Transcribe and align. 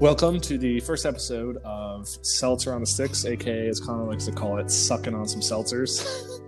Welcome 0.00 0.40
to 0.40 0.56
the 0.56 0.80
first 0.80 1.04
episode 1.04 1.58
of 1.58 2.08
Seltzer 2.08 2.72
on 2.72 2.80
the 2.80 2.86
Sticks, 2.86 3.26
aka 3.26 3.68
as 3.68 3.80
Connor 3.80 4.04
likes 4.04 4.24
to 4.24 4.32
call 4.32 4.56
it, 4.56 4.70
sucking 4.70 5.14
on 5.14 5.28
some 5.28 5.42
seltzers. 5.42 6.40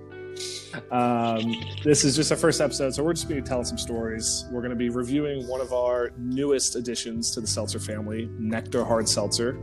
um, 0.91 1.55
this 1.85 2.03
is 2.03 2.17
just 2.17 2.31
our 2.31 2.39
first 2.39 2.63
episode, 2.63 2.95
so 2.95 3.05
we're 3.05 3.13
just 3.13 3.29
going 3.29 3.45
to 3.45 3.47
tell 3.47 3.63
some 3.63 3.77
stories. 3.77 4.47
We're 4.51 4.63
going 4.63 4.71
to 4.71 4.77
be 4.77 4.89
reviewing 4.89 5.47
one 5.49 5.61
of 5.61 5.75
our 5.75 6.13
newest 6.17 6.77
additions 6.77 7.31
to 7.33 7.43
the 7.43 7.47
seltzer 7.47 7.79
family, 7.79 8.31
Nectar 8.39 8.87
Hard 8.87 9.07
Seltzer. 9.07 9.59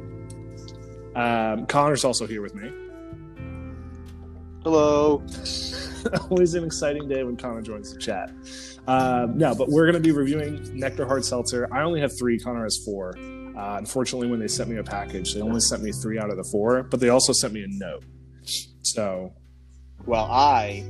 Um, 1.16 1.66
Connor's 1.66 2.06
also 2.06 2.28
here 2.28 2.44
with 2.44 2.54
me. 2.54 2.72
Hello. 4.64 5.24
Always 6.30 6.54
an 6.54 6.64
exciting 6.64 7.08
day 7.08 7.24
when 7.24 7.38
Connor 7.38 7.64
joins 7.64 7.92
the 7.92 8.00
chat. 8.00 8.30
Um, 8.88 9.36
no, 9.36 9.56
but 9.56 9.70
we're 9.70 9.90
going 9.92 10.00
to 10.02 10.08
be 10.08 10.12
reviewing 10.12 10.78
Nectar 10.78 11.08
Hard 11.08 11.26
Seltzer. 11.26 11.68
I 11.72 11.82
only 11.82 12.02
have 12.02 12.16
three. 12.16 12.38
Connor 12.38 12.66
has 12.66 12.78
four. 12.78 13.16
Uh, 13.58 13.76
unfortunately, 13.78 14.28
when 14.30 14.40
they 14.40 14.48
sent 14.48 14.70
me 14.70 14.78
a 14.78 14.84
package, 14.84 15.34
they 15.34 15.42
only 15.42 15.60
sent 15.60 15.84
me 15.84 15.92
three 15.92 16.20
out 16.20 16.30
of 16.30 16.38
the 16.38 16.44
four, 16.44 16.84
but 16.84 17.00
they 17.00 17.10
also 17.10 17.34
sent 17.34 17.54
me 17.54 17.64
a 17.64 17.68
note. 17.68 18.04
So, 18.82 19.34
Well, 20.06 20.26
I 20.26 20.84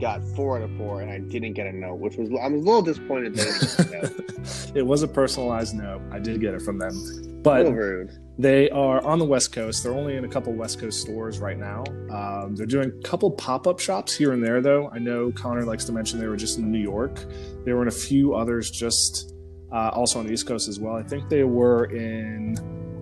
got 0.00 0.22
four 0.34 0.56
out 0.56 0.62
of 0.62 0.76
four, 0.76 1.00
and 1.02 1.10
I 1.10 1.18
didn't 1.18 1.52
get 1.52 1.66
a 1.66 1.72
note, 1.72 1.96
which 1.96 2.16
was 2.16 2.28
I 2.30 2.48
was 2.48 2.62
a 2.62 2.66
little 2.66 2.82
disappointed. 2.82 3.34
That 3.36 3.46
I 3.46 3.82
didn't 3.82 3.90
get 3.92 4.10
a 4.10 4.38
note. 4.38 4.70
it 4.74 4.82
was 4.86 5.02
a 5.02 5.08
personalized 5.08 5.74
note. 5.74 6.02
I 6.10 6.18
did 6.18 6.40
get 6.40 6.54
it 6.54 6.62
from 6.62 6.78
them, 6.78 7.40
but 7.42 7.66
rude. 7.66 8.10
they 8.38 8.70
are 8.70 9.04
on 9.04 9.18
the 9.18 9.24
West 9.24 9.52
Coast. 9.52 9.82
They're 9.82 9.94
only 9.94 10.16
in 10.16 10.24
a 10.24 10.28
couple 10.28 10.52
West 10.52 10.80
Coast 10.80 11.00
stores 11.00 11.38
right 11.38 11.58
now. 11.58 11.84
Um, 12.10 12.56
they're 12.56 12.66
doing 12.66 12.88
a 12.90 13.02
couple 13.06 13.30
pop 13.30 13.66
up 13.66 13.78
shops 13.78 14.14
here 14.16 14.32
and 14.32 14.42
there, 14.42 14.60
though. 14.60 14.90
I 14.90 14.98
know 14.98 15.30
Connor 15.32 15.64
likes 15.64 15.84
to 15.84 15.92
mention 15.92 16.18
they 16.18 16.26
were 16.26 16.36
just 16.36 16.58
in 16.58 16.72
New 16.72 16.80
York. 16.80 17.24
They 17.64 17.72
were 17.72 17.82
in 17.82 17.88
a 17.88 17.92
few 17.92 18.34
others 18.34 18.70
just 18.70 19.33
uh, 19.74 19.90
also 19.92 20.20
on 20.20 20.26
the 20.26 20.32
East 20.32 20.46
Coast 20.46 20.68
as 20.68 20.78
well. 20.78 20.94
I 20.94 21.02
think 21.02 21.28
they 21.28 21.44
were 21.44 21.86
in. 21.86 22.56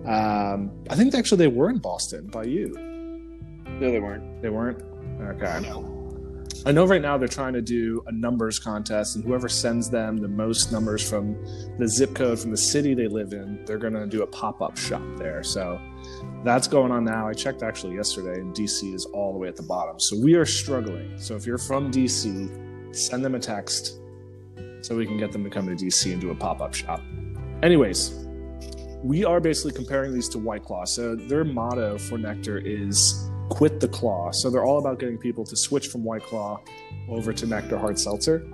Um, 0.05 0.71
I 0.89 0.95
think 0.95 1.13
actually 1.13 1.37
they 1.37 1.47
were 1.47 1.69
in 1.69 1.77
Boston 1.77 2.27
by 2.27 2.43
you. 2.43 2.73
No, 3.79 3.91
they 3.91 3.99
weren't. 3.99 4.41
They 4.41 4.49
weren't. 4.49 4.81
Okay. 5.21 5.59
No. 5.61 5.89
I 6.65 6.71
know 6.71 6.85
right 6.85 7.01
now 7.01 7.17
they're 7.17 7.27
trying 7.27 7.53
to 7.53 7.61
do 7.61 8.01
a 8.07 8.11
numbers 8.11 8.57
contest, 8.57 9.15
and 9.15 9.23
whoever 9.23 9.47
sends 9.47 9.89
them 9.89 10.17
the 10.17 10.27
most 10.27 10.71
numbers 10.71 11.07
from 11.07 11.35
the 11.77 11.87
zip 11.87 12.15
code 12.15 12.39
from 12.39 12.51
the 12.51 12.57
city 12.57 12.93
they 12.93 13.07
live 13.07 13.33
in, 13.33 13.63
they're 13.65 13.77
going 13.77 13.93
to 13.93 14.07
do 14.07 14.23
a 14.23 14.27
pop 14.27 14.61
up 14.61 14.77
shop 14.77 15.01
there. 15.17 15.43
So 15.43 15.79
that's 16.43 16.67
going 16.67 16.91
on 16.91 17.03
now. 17.03 17.27
I 17.27 17.33
checked 17.33 17.63
actually 17.63 17.95
yesterday, 17.95 18.39
and 18.39 18.53
DC 18.55 18.93
is 18.93 19.05
all 19.05 19.33
the 19.33 19.39
way 19.39 19.47
at 19.47 19.57
the 19.57 19.63
bottom. 19.63 19.99
So 19.99 20.17
we 20.19 20.35
are 20.35 20.45
struggling. 20.45 21.17
So 21.19 21.35
if 21.35 21.45
you're 21.45 21.57
from 21.57 21.91
DC, 21.91 22.95
send 22.95 23.23
them 23.23 23.35
a 23.35 23.39
text 23.39 23.99
so 24.83 24.95
we 24.95 25.05
can 25.05 25.17
get 25.17 25.31
them 25.31 25.43
to 25.43 25.49
come 25.49 25.65
to 25.65 25.73
DC 25.73 26.11
and 26.11 26.21
do 26.21 26.29
a 26.31 26.35
pop 26.35 26.61
up 26.61 26.73
shop. 26.73 27.01
Anyways, 27.63 28.27
we 29.03 29.23
are 29.25 29.39
basically 29.39 29.71
comparing 29.71 30.13
these 30.13 30.29
to 30.29 30.39
White 30.39 30.63
Claw. 30.63 30.85
So 30.85 31.15
their 31.15 31.43
motto 31.43 31.97
for 31.97 32.17
Nectar 32.17 32.57
is 32.57 33.29
quit 33.49 33.79
the 33.79 33.87
claw. 33.87 34.31
So 34.31 34.49
they're 34.49 34.65
all 34.65 34.79
about 34.79 34.99
getting 34.99 35.17
people 35.17 35.45
to 35.45 35.55
switch 35.55 35.87
from 35.87 36.03
White 36.03 36.23
Claw 36.23 36.61
over 37.09 37.33
to 37.33 37.45
Nectar 37.45 37.77
Hard 37.77 37.99
Seltzer. 37.99 38.45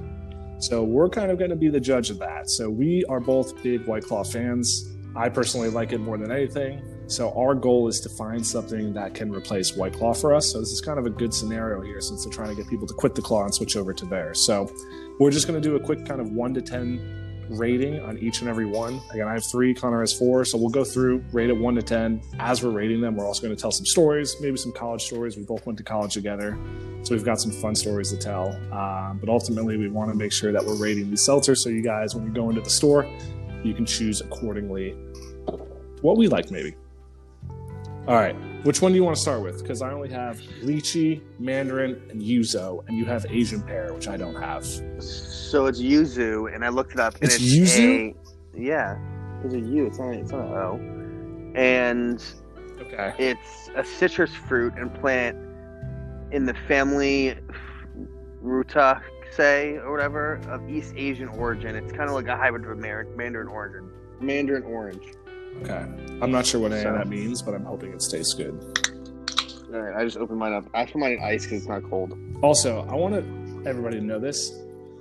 So 0.60 0.84
we're 0.84 1.10
kind 1.10 1.32
of 1.32 1.38
going 1.38 1.52
to 1.52 1.56
be 1.56 1.70
the 1.70 1.80
judge 1.80 2.10
of 2.10 2.20
that. 2.20 2.50
So 2.50 2.70
we 2.70 3.06
are 3.06 3.20
both 3.20 3.62
big 3.64 3.86
White 3.86 4.04
Claw 4.04 4.24
fans. 4.24 4.98
I 5.16 5.30
personally 5.30 5.70
like 5.70 5.94
it 5.94 6.00
more 6.00 6.18
than 6.18 6.32
anything. 6.32 6.82
So 7.10 7.34
our 7.36 7.56
goal 7.56 7.88
is 7.88 8.00
to 8.02 8.10
find 8.10 8.46
something 8.46 8.94
that 8.94 9.16
can 9.16 9.34
replace 9.34 9.76
White 9.76 9.94
Claw 9.94 10.14
for 10.14 10.32
us. 10.32 10.52
So 10.52 10.60
this 10.60 10.72
is 10.72 10.80
kind 10.80 11.00
of 11.00 11.08
a 11.08 11.10
good 11.10 11.34
scenario 11.34 11.82
here 11.82 12.02
since 12.02 12.24
they're 12.24 12.32
trying 12.32 12.50
to 12.50 12.56
get 12.56 12.70
people 12.70 12.86
to 12.86 12.94
quit 12.94 13.16
the 13.16 13.22
claw 13.22 13.46
and 13.46 13.54
switch 13.54 13.76
over 13.76 13.96
to 13.96 14.06
theirs. 14.06 14.46
So 14.46 14.72
we're 15.20 15.32
just 15.32 15.48
going 15.48 15.60
to 15.60 15.68
do 15.70 15.76
a 15.76 15.80
quick 15.80 16.06
kind 16.06 16.22
of 16.22 16.30
one 16.30 16.54
to 16.54 16.62
10 16.62 17.48
rating 17.50 18.00
on 18.02 18.20
each 18.20 18.42
and 18.42 18.50
every 18.50 18.68
one. 18.68 19.02
Again, 19.12 19.28
I 19.28 19.34
have 19.34 19.44
three, 19.44 19.74
Connor 19.74 20.02
has 20.02 20.14
four. 20.14 20.46
So 20.46 20.56
we'll 20.56 20.70
go 20.70 20.84
through, 20.84 21.24
rate 21.32 21.50
it 21.50 21.58
one 21.58 21.74
to 21.74 21.82
10. 21.82 22.22
As 22.38 22.64
we're 22.64 22.70
rating 22.70 23.02
them, 23.02 23.16
we're 23.16 23.26
also 23.26 23.42
going 23.42 23.56
to 23.56 23.60
tell 23.60 23.72
some 23.72 23.88
stories, 23.88 24.36
maybe 24.40 24.58
some 24.58 24.72
college 24.72 25.02
stories. 25.02 25.36
We 25.36 25.42
both 25.42 25.66
went 25.66 25.80
to 25.80 25.84
college 25.84 26.14
together. 26.14 26.60
So 27.02 27.16
we've 27.16 27.26
got 27.26 27.42
some 27.42 27.52
fun 27.52 27.74
stories 27.74 28.12
to 28.12 28.18
tell. 28.18 28.50
Um, 28.72 29.18
but 29.18 29.30
ultimately, 29.30 29.78
we 29.78 29.90
want 29.90 30.12
to 30.12 30.16
make 30.16 30.32
sure 30.32 30.52
that 30.52 30.64
we're 30.64 30.76
rating 30.76 31.10
these 31.10 31.28
seltzers. 31.28 31.58
So 31.58 31.70
you 31.70 31.82
guys, 31.82 32.14
when 32.14 32.24
you 32.26 32.32
go 32.32 32.50
into 32.50 32.62
the 32.62 32.70
store, 32.70 33.10
you 33.64 33.74
can 33.74 33.88
choose 33.88 34.22
accordingly 34.22 34.92
what 36.02 36.16
we 36.16 36.28
like, 36.28 36.52
maybe. 36.52 36.76
All 38.08 38.16
right. 38.16 38.36
Which 38.64 38.82
one 38.82 38.92
do 38.92 38.98
you 38.98 39.04
want 39.04 39.16
to 39.16 39.22
start 39.22 39.42
with? 39.42 39.62
Because 39.62 39.82
I 39.82 39.92
only 39.92 40.10
have 40.10 40.40
lychee, 40.64 41.22
mandarin, 41.40 42.02
and 42.10 42.22
yuzu, 42.22 42.84
and 42.88 42.98
you 42.98 43.06
have 43.06 43.26
Asian 43.30 43.62
pear, 43.62 43.94
which 43.94 44.08
I 44.08 44.18
don't 44.18 44.36
have. 44.36 44.66
So 44.66 45.68
it's 45.68 45.80
yuzu, 45.80 46.54
and 46.54 46.66
I 46.66 46.70
looked 46.70 46.94
it 46.94 47.00
up. 47.00 47.16
And 47.16 47.24
It's 47.26 47.36
it's, 47.36 47.78
yuzu? 47.78 48.14
A, 48.14 48.60
yeah, 48.60 48.98
it's 49.44 49.54
a 49.54 49.60
U. 49.60 49.86
It's 49.86 50.00
not. 50.00 50.14
It's 50.16 50.32
not 50.32 50.42
an 50.42 50.54
O. 50.54 51.52
And 51.56 52.24
Okay. 52.82 53.14
it's 53.18 53.70
a 53.76 53.84
citrus 53.84 54.34
fruit 54.34 54.74
and 54.76 54.94
plant 54.96 55.38
in 56.32 56.46
the 56.46 56.54
family 56.68 57.36
Rutaceae 58.44 59.82
or 59.84 59.92
whatever 59.92 60.36
of 60.50 60.68
East 60.70 60.94
Asian 60.96 61.28
origin. 61.30 61.76
It's 61.76 61.92
kind 61.92 62.10
of 62.10 62.16
like 62.16 62.28
a 62.28 62.36
hybrid 62.38 62.66
of 62.66 62.78
Mandarin 62.78 63.48
origin. 63.48 63.90
Mandarin 64.22 64.64
orange. 64.64 65.04
Okay. 65.62 65.86
I'm 66.22 66.32
not 66.32 66.46
sure 66.46 66.62
what 66.62 66.72
any 66.72 66.82
of 66.82 66.88
So- 66.94 66.98
that 66.98 67.08
means, 67.10 67.42
but 67.42 67.54
I'm 67.54 67.66
hoping 67.66 67.92
it 67.94 68.00
tastes 68.10 68.34
good. 68.34 68.58
All 69.74 69.80
right, 69.80 69.96
I 70.02 70.04
just 70.04 70.18
opened 70.18 70.40
mine 70.40 70.54
up. 70.54 70.66
I 70.74 70.86
put 70.86 70.96
mine 70.98 71.12
in 71.14 71.20
ice 71.22 71.44
because 71.44 71.60
it's 71.60 71.68
not 71.68 71.84
cold. 71.90 72.18
Also, 72.42 72.86
I 72.90 72.96
want 72.96 73.16
everybody 73.68 74.00
to 74.00 74.04
know 74.04 74.20
this. 74.20 74.52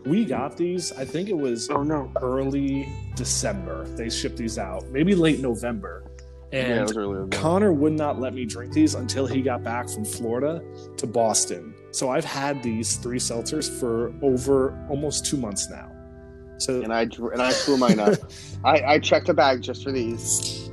We 0.04 0.24
got 0.24 0.56
these, 0.56 0.92
I 0.92 1.04
think 1.04 1.28
it 1.28 1.36
was 1.36 1.70
Oh 1.70 1.82
no! 1.82 2.10
early 2.22 2.88
December. 3.16 3.84
They 3.96 4.10
shipped 4.10 4.36
these 4.36 4.58
out, 4.58 4.84
maybe 4.90 5.14
late 5.14 5.40
November. 5.40 6.04
And 6.52 6.94
really 6.96 7.28
Connor 7.30 7.72
would 7.74 7.92
not 7.92 8.18
let 8.20 8.32
me 8.32 8.46
drink 8.46 8.72
these 8.72 8.94
until 8.94 9.26
he 9.26 9.42
got 9.42 9.62
back 9.62 9.88
from 9.90 10.04
Florida 10.04 10.62
to 10.96 11.06
Boston. 11.06 11.74
So 11.90 12.10
I've 12.10 12.24
had 12.24 12.62
these 12.62 12.96
three 12.96 13.18
seltzers 13.18 13.68
for 13.68 14.14
over 14.22 14.78
almost 14.88 15.26
two 15.26 15.36
months 15.36 15.68
now. 15.70 15.90
So, 16.58 16.82
and 16.82 16.92
I 16.92 17.02
and 17.02 17.40
I 17.42 17.52
threw 17.52 17.76
mine 17.76 17.98
up. 18.00 18.18
I, 18.64 18.82
I 18.94 18.98
checked 18.98 19.28
a 19.28 19.34
bag 19.34 19.62
just 19.62 19.84
for 19.84 19.92
these. 19.92 20.68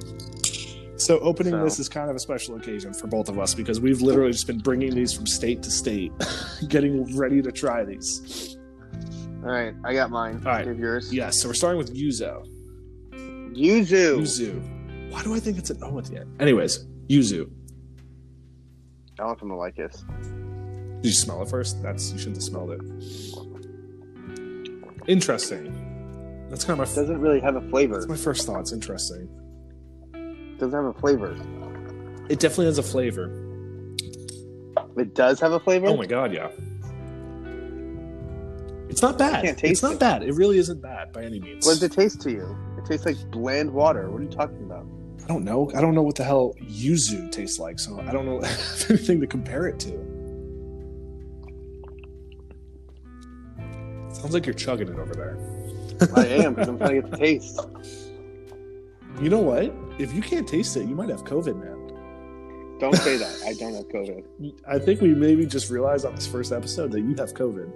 so 0.97 1.19
opening 1.19 1.53
So- 1.53 1.63
this 1.63 1.79
is 1.79 1.87
kind 1.89 2.09
of 2.09 2.15
a 2.15 2.19
special 2.19 2.55
occasion 2.55 2.93
for 2.93 3.07
both 3.07 3.29
of 3.29 3.37
us 3.39 3.53
because 3.53 3.79
we've 3.79 4.01
literally 4.01 4.31
just 4.31 4.47
been 4.47 4.59
bringing 4.59 4.93
these 4.95 5.13
from 5.13 5.25
state 5.27 5.61
to 5.63 5.71
state, 5.71 6.11
getting 6.69 7.15
ready 7.15 7.41
to 7.41 7.51
try 7.51 7.83
these. 7.83 8.57
All 9.43 9.51
right, 9.51 9.75
I 9.83 9.93
got 9.93 10.09
mine. 10.09 10.41
All 10.45 10.51
right. 10.53 10.65
You 10.65 10.73
yours. 10.73 11.13
Yes, 11.13 11.39
so 11.41 11.47
we're 11.49 11.53
starting 11.53 11.77
with 11.77 11.93
Yuzu. 11.95 12.47
Yuzu. 13.53 14.17
Yuzu. 14.19 15.11
Why 15.11 15.21
do 15.23 15.35
I 15.35 15.39
think 15.39 15.59
it's 15.59 15.69
an 15.69 15.77
O 15.83 15.97
at 15.99 16.05
the 16.05 16.17
end? 16.21 16.41
Anyways, 16.41 16.85
Yuzu. 17.07 17.49
I 19.19 19.23
want 19.25 19.39
them 19.39 19.49
to 19.49 19.55
like 19.55 19.75
this. 19.75 20.03
Did 21.01 21.05
you 21.05 21.11
smell 21.11 21.43
it 21.43 21.49
first? 21.49 21.81
That's 21.83 22.11
you 22.11 22.17
shouldn't 22.17 22.37
have 22.37 22.43
smelled 22.43 22.71
it. 22.71 22.81
Interesting. 25.07 26.47
That's 26.49 26.63
kind 26.63 26.79
of 26.79 26.87
my, 26.89 26.95
Doesn't 26.95 27.19
really 27.21 27.39
have 27.39 27.55
a 27.55 27.61
flavor. 27.69 27.95
that's 27.95 28.07
my 28.07 28.15
first 28.15 28.45
thoughts. 28.45 28.71
Interesting. 28.71 29.27
Doesn't 30.59 30.73
have 30.73 30.95
a 30.95 30.99
flavor. 30.99 31.35
It 32.29 32.39
definitely 32.39 32.65
has 32.67 32.77
a 32.77 32.83
flavor. 32.83 33.41
It 34.97 35.13
does 35.13 35.39
have 35.41 35.51
a 35.51 35.59
flavor. 35.59 35.87
Oh 35.87 35.97
my 35.97 36.05
god, 36.05 36.33
yeah. 36.33 36.49
It's 38.89 39.01
not 39.01 39.17
bad. 39.17 39.43
can't 39.43 39.57
taste 39.57 39.71
It's 39.71 39.83
not 39.83 39.93
it. 39.93 39.99
bad. 39.99 40.23
It 40.23 40.33
really 40.35 40.57
isn't 40.57 40.81
bad 40.81 41.11
by 41.11 41.23
any 41.23 41.39
means. 41.39 41.65
What 41.65 41.73
does 41.73 41.83
it 41.83 41.91
taste 41.91 42.21
to 42.21 42.31
you? 42.31 42.57
It 42.77 42.85
tastes 42.85 43.05
like 43.05 43.17
bland 43.31 43.71
water. 43.71 44.09
What 44.09 44.21
are 44.21 44.23
you 44.23 44.29
talking 44.29 44.63
about? 44.63 44.85
I 45.23 45.27
don't 45.27 45.43
know. 45.43 45.69
I 45.75 45.81
don't 45.81 45.95
know 45.95 46.03
what 46.03 46.15
the 46.15 46.23
hell 46.23 46.53
yuzu 46.61 47.31
tastes 47.31 47.59
like, 47.59 47.79
so 47.79 47.99
I 47.99 48.11
don't 48.11 48.25
know 48.25 48.37
anything 48.89 49.19
to 49.21 49.27
compare 49.27 49.67
it 49.67 49.79
to. 49.81 49.91
Sounds 54.25 54.33
like 54.33 54.47
you're 54.47 54.55
chugging 54.55 54.87
it 54.87 54.97
over 54.97 55.13
there. 55.13 55.37
I 56.15 56.25
am 56.25 56.55
because 56.55 56.67
I'm 56.67 56.79
trying 56.79 56.95
to 56.95 57.01
get 57.03 57.11
the 57.11 57.17
taste. 57.17 57.59
You 59.21 59.29
know 59.29 59.41
what? 59.41 59.71
If 59.99 60.15
you 60.15 60.23
can't 60.23 60.47
taste 60.47 60.75
it, 60.77 60.89
you 60.89 60.95
might 60.95 61.09
have 61.09 61.23
COVID, 61.25 61.55
man. 61.55 62.79
Don't 62.79 62.95
say 62.95 63.17
that. 63.17 63.43
I 63.45 63.53
don't 63.53 63.75
have 63.75 63.87
COVID. 63.89 64.61
I 64.67 64.79
think 64.79 65.01
we 65.01 65.13
maybe 65.13 65.45
just 65.45 65.69
realized 65.69 66.07
on 66.07 66.15
this 66.15 66.25
first 66.25 66.51
episode 66.51 66.91
that 66.93 67.01
you 67.01 67.13
have 67.19 67.35
COVID. 67.35 67.69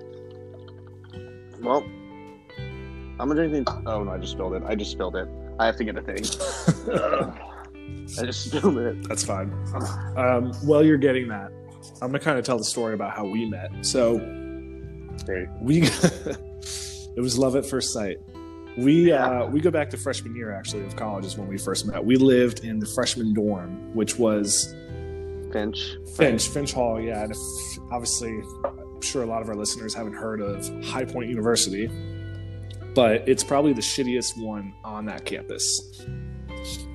Well, 1.61 1.83
I'm 3.19 3.27
gonna 3.27 3.47
drink 3.47 3.67
the. 3.67 3.83
Oh 3.85 4.03
no, 4.03 4.09
I 4.09 4.17
just 4.17 4.31
spilled 4.31 4.55
it. 4.55 4.63
I 4.65 4.73
just 4.73 4.89
spilled 4.89 5.17
it. 5.17 5.27
I 5.59 5.67
have 5.67 5.75
to 5.75 5.83
get 5.83 5.97
a 5.97 6.01
thing. 6.01 6.15
I 8.17 8.25
just 8.25 8.45
spilled 8.45 8.79
it. 8.79 9.07
That's 9.07 9.23
fine. 9.23 9.53
Um, 10.17 10.51
while 10.63 10.83
you're 10.83 10.97
getting 10.97 11.27
that, 11.27 11.51
I'm 12.01 12.07
gonna 12.07 12.17
kind 12.17 12.39
of 12.39 12.45
tell 12.45 12.57
the 12.57 12.63
story 12.63 12.95
about 12.95 13.15
how 13.15 13.25
we 13.25 13.45
met. 13.45 13.85
So 13.85 14.17
Great. 15.23 15.47
we, 15.61 15.81
it 17.15 17.21
was 17.21 17.37
love 17.37 17.55
at 17.55 17.65
first 17.65 17.93
sight. 17.93 18.17
We 18.77 19.11
uh, 19.11 19.45
we 19.47 19.59
go 19.59 19.71
back 19.71 19.89
to 19.89 19.97
freshman 19.97 20.35
year 20.35 20.53
actually 20.53 20.85
of 20.85 20.95
college 20.95 21.25
is 21.25 21.37
when 21.37 21.47
we 21.47 21.57
first 21.57 21.85
met. 21.85 22.05
We 22.05 22.15
lived 22.15 22.63
in 22.63 22.79
the 22.79 22.85
freshman 22.85 23.33
dorm, 23.33 23.93
which 23.93 24.17
was 24.17 24.73
Finch. 25.51 25.97
Finch, 26.15 26.47
Finch 26.47 26.73
Hall, 26.73 27.01
yeah. 27.01 27.23
And 27.23 27.31
if, 27.31 27.37
obviously, 27.91 28.41
I'm 28.63 29.01
sure 29.01 29.23
a 29.23 29.25
lot 29.25 29.41
of 29.41 29.49
our 29.49 29.55
listeners 29.55 29.93
haven't 29.93 30.13
heard 30.13 30.41
of 30.41 30.67
High 30.85 31.05
Point 31.05 31.29
University, 31.29 31.89
but 32.93 33.27
it's 33.27 33.43
probably 33.43 33.73
the 33.73 33.81
shittiest 33.81 34.41
one 34.41 34.73
on 34.83 35.05
that 35.05 35.25
campus. 35.25 36.05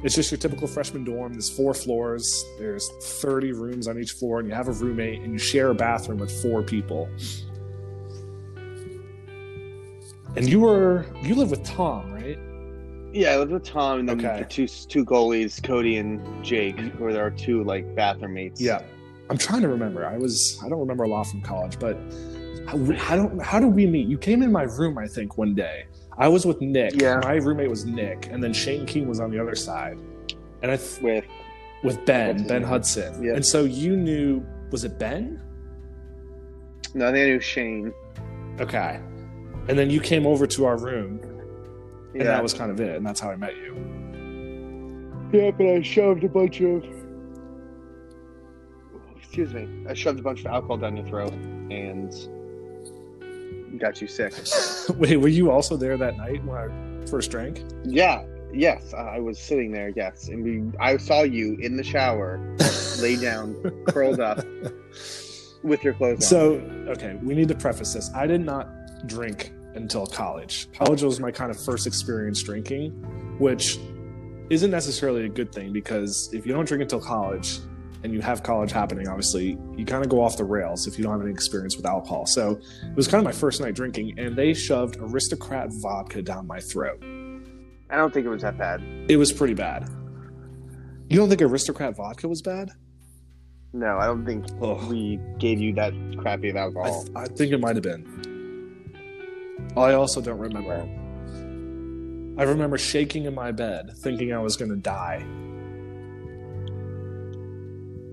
It's 0.03 0.15
just 0.15 0.31
your 0.31 0.39
typical 0.39 0.69
freshman 0.69 1.05
dorm. 1.05 1.33
There's 1.33 1.51
four 1.51 1.73
floors. 1.73 2.45
There's 2.59 2.89
30 3.03 3.53
rooms 3.53 3.89
on 3.89 3.99
each 3.99 4.13
floor, 4.13 4.39
and 4.39 4.49
you 4.49 4.55
have 4.55 4.69
a 4.69 4.73
roommate, 4.73 5.23
and 5.23 5.33
you 5.33 5.39
share 5.39 5.71
a 5.71 5.75
bathroom 5.75 6.19
with 6.19 6.31
four 6.43 6.63
people. 6.63 7.09
And 10.37 10.49
you 10.49 10.61
were 10.61 11.07
you 11.23 11.35
live 11.35 11.51
with 11.51 11.65
Tom, 11.65 12.13
right? 12.13 12.39
Yeah, 13.13 13.31
I 13.31 13.39
lived 13.39 13.53
with 13.53 13.65
Tom 13.65 14.01
and 14.01 14.09
then 14.09 14.25
Okay. 14.25 14.41
the 14.41 14.45
two 14.45 14.67
two 14.67 15.05
goalies, 15.05 15.63
Cody 15.63 15.99
and 15.99 16.45
Jake, 16.45 16.77
mm-hmm. 16.77 16.97
who 16.99 17.05
are 17.07 17.21
our 17.21 17.31
two 17.31 17.63
like 17.65 17.95
bathroom 17.95 18.35
mates. 18.35 18.61
Yeah. 18.61 18.83
I'm 19.31 19.39
trying 19.39 19.63
to 19.63 19.69
remember. 19.69 20.05
I 20.07 20.19
was 20.19 20.61
I 20.65 20.69
don't 20.69 20.81
remember 20.81 21.05
a 21.05 21.09
lot 21.09 21.27
from 21.29 21.41
college, 21.41 21.79
but 21.79 21.97
how, 22.67 22.79
how 22.97 23.17
don't 23.17 23.41
how 23.41 23.61
did 23.61 23.73
we 23.73 23.87
meet? 23.87 24.09
You 24.09 24.19
came 24.19 24.43
in 24.43 24.51
my 24.51 24.65
room, 24.65 24.99
I 24.99 25.07
think, 25.07 25.39
one 25.39 25.55
day. 25.55 25.87
I 26.19 26.29
was 26.29 26.45
with 26.47 26.61
Nick. 26.61 27.01
Yeah. 27.01 27.21
My 27.23 27.35
roommate 27.35 27.71
was 27.71 27.85
Nick, 27.85 28.29
and 28.31 28.43
then 28.43 28.53
Shane 28.53 28.87
King 28.87 29.09
was 29.09 29.21
on 29.21 29.31
the 29.31 29.39
other 29.41 29.55
side, 29.55 29.99
and 30.63 30.71
I 30.71 30.77
th- 30.77 31.01
with 31.01 31.25
with 31.85 32.05
Ben 32.07 32.47
Ben? 32.47 32.63
Hudson. 32.63 33.23
Yeah. 33.23 33.35
And 33.35 33.45
so 33.47 33.65
you 33.65 33.97
knew 33.97 34.45
was 34.71 34.85
it 34.85 34.99
Ben? 34.99 35.41
no, 36.95 37.09
I 37.09 37.13
think 37.13 37.23
I 37.23 37.27
knew 37.27 37.41
Shane. 37.41 37.93
Okay. 38.61 39.01
And 39.69 39.79
then 39.79 39.89
you 39.91 40.01
came 40.01 40.27
over 40.27 40.47
to 40.47 40.65
our 40.67 40.77
room, 40.77 41.21
and 42.13 42.17
Yeah, 42.17 42.25
that 42.25 42.43
was 42.43 42.53
kind 42.55 42.71
of 42.71 42.81
it, 42.81 42.97
and 42.97 43.07
that's 43.07 43.21
how 43.21 43.31
I 43.31 43.37
met 43.37 43.57
you. 43.57 43.75
yeah, 45.33 45.51
but 45.51 45.67
I 45.67 45.83
shoved 45.83 46.25
a 46.25 46.29
bunch 46.29 46.61
of. 46.61 46.85
Excuse 49.17 49.53
me. 49.53 49.69
I 49.89 49.95
shoved 49.95 50.21
a 50.21 50.23
bunch 50.23 50.41
of 50.41 50.47
alcohol 50.47 50.77
down 50.77 50.97
your 50.97 51.07
throat 51.07 51.33
and 51.33 52.13
got 53.81 54.01
you 54.01 54.07
sick. 54.07 54.33
Wait, 54.97 55.17
were 55.17 55.27
you 55.29 55.51
also 55.51 55.77
there 55.77 55.97
that 55.97 56.17
night 56.17 56.45
when 56.45 56.57
I 56.57 57.07
first 57.07 57.31
drank? 57.33 57.65
Yeah. 57.85 58.25
Yes, 58.53 58.95
uh, 58.95 58.99
I 58.99 59.19
was 59.19 59.37
sitting 59.41 59.73
there. 59.73 59.89
Yes, 59.97 60.29
and 60.29 60.45
we. 60.45 60.63
I 60.79 60.97
saw 60.99 61.23
you 61.23 61.57
in 61.57 61.77
the 61.77 61.83
shower, 61.83 62.39
lay 63.01 63.17
down, 63.17 63.57
curled 63.89 64.21
up, 64.21 64.39
with 65.65 65.83
your 65.83 65.95
clothes 65.95 66.19
on. 66.19 66.21
So, 66.21 66.53
okay, 66.93 67.19
we 67.21 67.35
need 67.35 67.49
to 67.49 67.57
preface 67.57 67.95
this. 67.95 68.13
I 68.15 68.29
did 68.29 68.43
not 68.43 68.69
drink 69.07 69.53
until 69.75 70.07
college. 70.07 70.69
College 70.73 71.03
was 71.03 71.21
my 71.21 71.31
kind 71.31 71.51
of 71.51 71.63
first 71.63 71.87
experience 71.87 72.43
drinking, 72.43 72.91
which 73.39 73.79
isn't 74.51 74.71
necessarily 74.71 75.25
a 75.25 75.29
good 75.29 75.53
thing 75.53 75.73
because 75.73 76.31
if 76.33 76.47
you 76.47 76.53
don't 76.53 76.67
drink 76.67 76.83
until 76.83 77.01
college 77.01 77.59
and 78.03 78.13
you 78.13 78.21
have 78.21 78.43
college 78.43 78.71
happening, 78.71 79.09
obviously, 79.09 79.59
you 79.77 79.85
kind 79.87 80.05
of 80.05 80.11
go 80.11 80.23
off 80.23 80.37
the 80.37 80.45
rails 80.45 80.87
if 80.87 80.99
you 80.99 81.05
don't 81.05 81.13
have 81.15 81.23
any 81.23 81.31
experience 81.33 81.77
with 81.77 81.87
alcohol. 81.87 82.27
So, 82.27 82.61
it 82.83 82.95
was 82.95 83.09
kind 83.09 83.21
of 83.21 83.25
my 83.25 83.33
first 83.33 83.61
night 83.63 83.75
drinking, 83.75 84.19
and 84.19 84.37
they 84.37 84.53
shoved 84.53 84.97
aristocrat 85.01 85.71
vodka 85.81 86.21
down 86.21 86.47
my 86.47 86.61
throat. 86.61 87.03
I 87.91 87.97
don't 87.97 88.13
think 88.13 88.27
it 88.27 88.29
was 88.29 88.43
that 88.43 88.59
bad. 88.59 88.83
It 89.09 89.17
was 89.17 89.33
pretty 89.33 89.55
bad. 89.55 89.89
You 91.09 91.17
don't 91.19 91.29
think 91.31 91.41
aristocrat 91.43 91.97
vodka 91.97 92.29
was 92.29 92.43
bad? 92.43 92.71
No, 93.73 93.99
I 93.99 94.07
don't 94.07 94.25
think 94.27 94.45
Ugh. 94.63 94.89
we 94.91 95.19
gave 95.39 95.59
you 95.61 95.73
that 95.75 95.93
crappy 96.19 96.51
of 96.51 96.57
I, 96.57 96.61
alcohol. 96.61 97.05
th- 97.05 97.17
I 97.17 97.27
think 97.27 97.53
it 97.53 97.61
might 97.61 97.75
have 97.77 97.83
been. 97.83 98.05
I 99.77 99.95
also 99.95 100.21
don't 100.21 100.39
remember. 100.39 100.89
I 102.37 102.45
remember 102.45 102.79
shaking 102.79 103.25
in 103.25 103.35
my 103.35 103.53
bed, 103.53 103.93
thinking 103.99 104.33
I 104.33 104.39
was 104.39 104.57
going 104.57 104.71
to 104.71 104.77
die. 104.77 105.25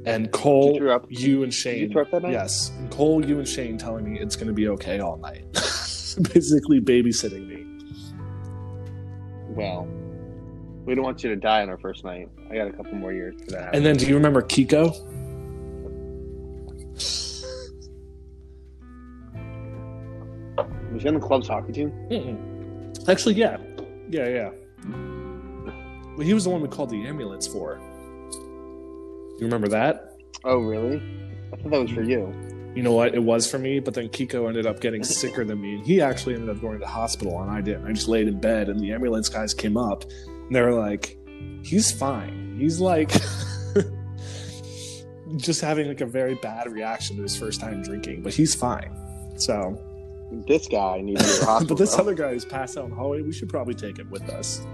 And 0.05 0.31
Cole, 0.31 0.75
you 0.75 0.99
you 1.09 1.43
and 1.43 1.53
Shane, 1.53 1.91
you 1.91 2.05
that 2.11 2.23
night? 2.23 2.31
yes, 2.31 2.71
and 2.79 2.89
Cole, 2.89 3.23
you 3.23 3.37
and 3.37 3.47
Shane 3.47 3.77
telling 3.77 4.11
me 4.11 4.19
it's 4.19 4.35
going 4.35 4.47
to 4.47 4.53
be 4.53 4.67
okay 4.69 4.99
all 4.99 5.17
night, 5.17 5.45
basically 5.53 6.81
babysitting 6.81 7.47
me. 7.47 7.67
Well, 9.49 9.87
we 10.85 10.95
don't 10.95 11.03
want 11.03 11.23
you 11.23 11.29
to 11.29 11.35
die 11.35 11.61
on 11.61 11.69
our 11.69 11.77
first 11.77 12.03
night. 12.03 12.29
I 12.49 12.55
got 12.55 12.67
a 12.67 12.71
couple 12.71 12.95
more 12.95 13.13
years 13.13 13.35
for 13.43 13.51
that. 13.51 13.75
And 13.75 13.85
then, 13.85 13.95
do 13.95 14.07
you 14.07 14.15
remember 14.15 14.41
Kiko? 14.41 14.95
Was 20.91 21.03
he 21.03 21.07
on 21.07 21.13
the 21.15 21.19
club's 21.19 21.47
hockey 21.47 21.73
team? 21.73 21.91
Mm-mm. 22.09 23.09
Actually, 23.09 23.35
yeah, 23.35 23.57
yeah, 24.09 24.27
yeah. 24.27 24.49
Well, 26.17 26.27
he 26.27 26.33
was 26.33 26.43
the 26.43 26.49
one 26.49 26.61
we 26.61 26.67
called 26.67 26.89
the 26.89 27.05
ambulance 27.07 27.47
for. 27.47 27.79
You 29.39 29.47
remember 29.47 29.67
that? 29.69 30.17
Oh, 30.43 30.59
really? 30.59 31.01
I 31.53 31.57
thought 31.57 31.71
that 31.71 31.81
was 31.81 31.91
for 31.91 32.03
you. 32.03 32.31
you 32.75 32.83
know 32.83 32.91
what? 32.93 33.15
It 33.15 33.23
was 33.23 33.49
for 33.49 33.57
me, 33.57 33.79
but 33.79 33.93
then 33.93 34.09
Kiko 34.09 34.47
ended 34.47 34.65
up 34.65 34.81
getting 34.81 35.03
sicker 35.03 35.43
than 35.43 35.61
me. 35.61 35.75
And 35.75 35.85
he 35.85 36.01
actually 36.01 36.35
ended 36.35 36.49
up 36.49 36.61
going 36.61 36.73
to 36.73 36.79
the 36.79 36.87
hospital, 36.87 37.41
and 37.41 37.49
I 37.49 37.61
didn't. 37.61 37.87
I 37.87 37.93
just 37.93 38.07
laid 38.07 38.27
in 38.27 38.39
bed, 38.39 38.69
and 38.69 38.79
the 38.79 38.91
ambulance 38.93 39.29
guys 39.29 39.53
came 39.53 39.77
up, 39.77 40.03
and 40.27 40.55
they 40.55 40.61
were 40.61 40.73
like, 40.73 41.17
he's 41.63 41.91
fine. 41.91 42.57
He's 42.59 42.79
like, 42.79 43.09
just 45.37 45.61
having 45.61 45.87
like 45.87 46.01
a 46.01 46.05
very 46.05 46.35
bad 46.35 46.71
reaction 46.71 47.15
to 47.17 47.23
his 47.23 47.37
first 47.37 47.61
time 47.61 47.81
drinking, 47.81 48.21
but 48.21 48.33
he's 48.33 48.53
fine. 48.53 48.95
So, 49.37 49.81
This 50.47 50.67
guy 50.67 51.01
needs 51.01 51.21
to 51.39 51.39
go 51.41 51.45
hospital. 51.51 51.75
but 51.75 51.81
this 51.81 51.97
other 51.99 52.13
guy 52.13 52.31
who's 52.31 52.45
passed 52.45 52.77
out 52.77 52.85
in 52.85 52.89
the 52.91 52.95
hallway, 52.95 53.21
we 53.21 53.33
should 53.33 53.49
probably 53.49 53.73
take 53.75 53.97
him 53.97 54.09
with 54.09 54.29
us. 54.29 54.65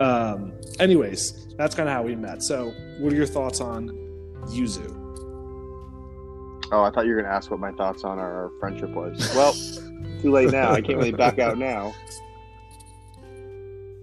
Um, 0.00 0.52
anyways, 0.80 1.54
that's 1.56 1.74
kind 1.74 1.88
of 1.88 1.94
how 1.94 2.02
we 2.02 2.14
met. 2.16 2.42
So, 2.42 2.72
what 3.00 3.12
are 3.12 3.16
your 3.16 3.26
thoughts 3.26 3.60
on 3.60 3.88
Yuzu? 4.46 5.00
Oh, 6.72 6.82
I 6.82 6.90
thought 6.90 7.04
you 7.06 7.10
were 7.14 7.20
going 7.20 7.30
to 7.30 7.36
ask 7.36 7.50
what 7.50 7.60
my 7.60 7.72
thoughts 7.72 8.04
on 8.04 8.18
our, 8.18 8.50
friendship 8.58 8.90
was. 8.90 9.32
Well, 9.34 9.52
too 10.22 10.30
late 10.32 10.50
now. 10.50 10.72
I 10.72 10.80
can't 10.80 10.96
really 10.98 11.12
back 11.12 11.38
out 11.38 11.58
now. 11.58 11.92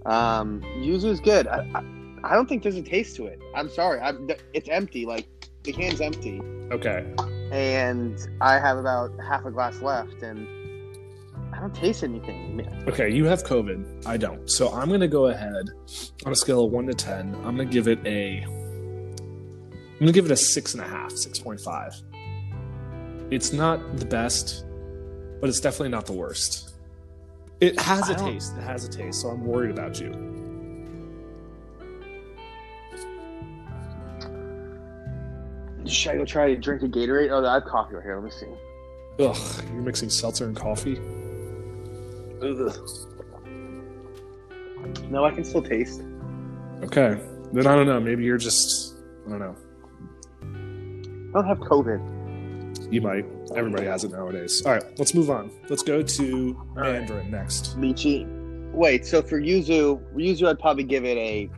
Um, 0.06 0.60
Yuzu's 0.78 1.20
good. 1.20 1.46
I, 1.46 1.66
I, 1.74 1.82
I 2.24 2.34
don't 2.34 2.48
think 2.48 2.62
there's 2.62 2.76
a 2.76 2.82
taste 2.82 3.16
to 3.16 3.26
it. 3.26 3.40
I'm 3.54 3.68
sorry. 3.68 4.00
I, 4.00 4.12
it's 4.52 4.68
empty. 4.68 5.06
Like 5.06 5.26
the 5.64 5.72
can's 5.72 6.00
empty, 6.00 6.40
Okay. 6.72 7.04
and 7.52 8.18
I 8.40 8.58
have 8.58 8.78
about 8.78 9.10
half 9.20 9.44
a 9.44 9.50
glass 9.50 9.80
left, 9.82 10.22
and 10.22 10.46
don't 11.62 11.74
taste 11.74 12.04
anything. 12.04 12.66
Okay, 12.88 13.10
you 13.10 13.24
have 13.24 13.42
COVID. 13.44 14.06
I 14.06 14.16
don't. 14.16 14.48
So 14.50 14.72
I'm 14.72 14.88
going 14.88 15.00
to 15.00 15.08
go 15.08 15.26
ahead 15.28 15.70
on 16.26 16.32
a 16.32 16.36
scale 16.36 16.64
of 16.64 16.72
1 16.72 16.86
to 16.86 16.94
10. 16.94 17.34
I'm 17.36 17.56
going 17.56 17.68
to 17.68 17.72
give 17.72 17.86
it 17.88 18.04
a. 18.04 18.42
I'm 18.42 20.06
to 20.06 20.12
give 20.12 20.24
it 20.24 20.32
a 20.32 20.34
6.5, 20.34 21.12
6.5. 21.12 23.32
It's 23.32 23.52
not 23.52 23.98
the 23.98 24.04
best, 24.04 24.66
but 25.40 25.48
it's 25.48 25.60
definitely 25.60 25.90
not 25.90 26.06
the 26.06 26.12
worst. 26.12 26.74
It 27.60 27.80
has 27.80 28.08
a 28.08 28.16
taste. 28.16 28.56
It 28.56 28.62
has 28.62 28.84
a 28.84 28.90
taste, 28.90 29.20
so 29.20 29.28
I'm 29.28 29.46
worried 29.46 29.70
about 29.70 30.00
you. 30.00 30.10
Should 35.86 36.12
I 36.12 36.16
go 36.16 36.24
try 36.24 36.52
to 36.52 36.60
drink 36.60 36.82
a 36.82 36.88
Gatorade? 36.88 37.30
Oh, 37.30 37.46
I 37.46 37.54
have 37.54 37.64
coffee 37.64 37.94
right 37.94 38.02
here. 38.02 38.16
Let 38.16 38.24
me 38.24 38.32
see. 38.32 38.48
Ugh, 39.20 39.36
you're 39.72 39.82
mixing 39.82 40.10
seltzer 40.10 40.46
and 40.46 40.56
coffee? 40.56 41.00
No, 45.10 45.24
I 45.24 45.30
can 45.30 45.44
still 45.44 45.62
taste. 45.62 46.02
Okay. 46.82 47.20
Then 47.52 47.66
I 47.66 47.76
don't 47.76 47.86
know. 47.86 48.00
Maybe 48.00 48.24
you're 48.24 48.38
just. 48.38 48.94
I 49.26 49.30
don't 49.30 49.38
know. 49.38 49.56
I 50.42 51.40
don't 51.40 51.46
have 51.46 51.58
COVID. 51.58 52.92
You 52.92 53.00
might. 53.00 53.24
Everybody 53.56 53.86
has 53.86 54.04
it 54.04 54.12
nowadays. 54.12 54.62
All 54.66 54.72
right, 54.72 54.84
let's 54.98 55.14
move 55.14 55.30
on. 55.30 55.50
Let's 55.68 55.82
go 55.82 56.02
to 56.02 56.66
All 56.76 56.82
right. 56.82 56.92
Mandarin 56.92 57.30
next. 57.30 57.78
Lychee. 57.78 58.26
Wait, 58.72 59.06
so 59.06 59.22
for 59.22 59.40
Yuzu, 59.40 60.02
Yuzu, 60.14 60.48
I'd 60.48 60.58
probably 60.58 60.84
give 60.84 61.04
it 61.04 61.16
a. 61.16 61.50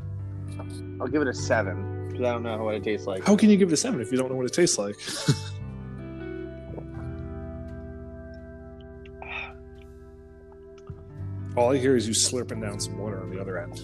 I'll 1.01 1.09
give 1.09 1.23
it 1.23 1.29
a 1.29 1.35
seven 1.35 2.09
because 2.09 2.27
I 2.27 2.33
don't 2.33 2.43
know 2.43 2.63
what 2.63 2.75
it 2.75 2.85
tastes 2.85 3.07
like. 3.07 3.25
How 3.25 3.37
can 3.37 3.51
you 3.51 3.57
give 3.57 3.69
it 3.69 3.73
a 3.73 3.77
seven 3.77 4.01
if 4.01 4.13
you 4.13 4.19
don't 4.19 4.31
know 4.31 4.37
what 4.37 4.47
it 4.47 4.53
tastes 4.53 4.79
like? 4.79 4.97
All 11.57 11.73
I 11.73 11.79
hear 11.79 11.97
is 11.97 12.07
you 12.09 12.15
slurping 12.15 12.61
down 12.61 12.81
some 12.81 12.99
water 12.99 13.21
on 13.23 13.31
the 13.31 13.41
other 13.41 13.59
end. 13.59 13.81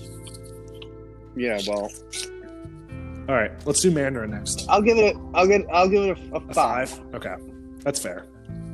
Yeah, 1.37 1.61
well, 1.69 1.91
All 3.29 3.35
right, 3.37 3.53
let's 3.65 3.81
do 3.81 3.91
Mandarin 3.91 4.31
next. 4.31 4.67
I'll 4.69 4.83
give 4.83 4.99
it. 4.99 5.15
A, 5.17 5.21
I'll 5.35 5.47
get. 5.47 5.63
I'll 5.73 5.89
give 5.89 6.03
it 6.05 6.19
a, 6.33 6.35
a 6.35 6.39
A 6.39 6.55
five. 6.55 6.91
five? 6.91 7.15
Okay, 7.15 7.35
that's 7.85 8.01
fair. 8.01 8.27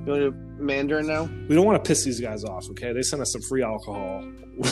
You 0.07 0.13
want 0.13 0.21
to 0.23 0.31
do 0.31 0.37
Mandarin 0.59 1.07
now? 1.07 1.25
We 1.49 1.55
don't 1.55 1.67
want 1.67 1.83
to 1.83 1.87
piss 1.87 2.05
these 2.05 2.21
guys 2.21 2.45
off, 2.45 2.65
okay? 2.71 2.93
They 2.93 3.03
sent 3.03 3.21
us 3.21 3.33
some 3.33 3.43
free 3.43 3.63
alcohol. 3.63 4.25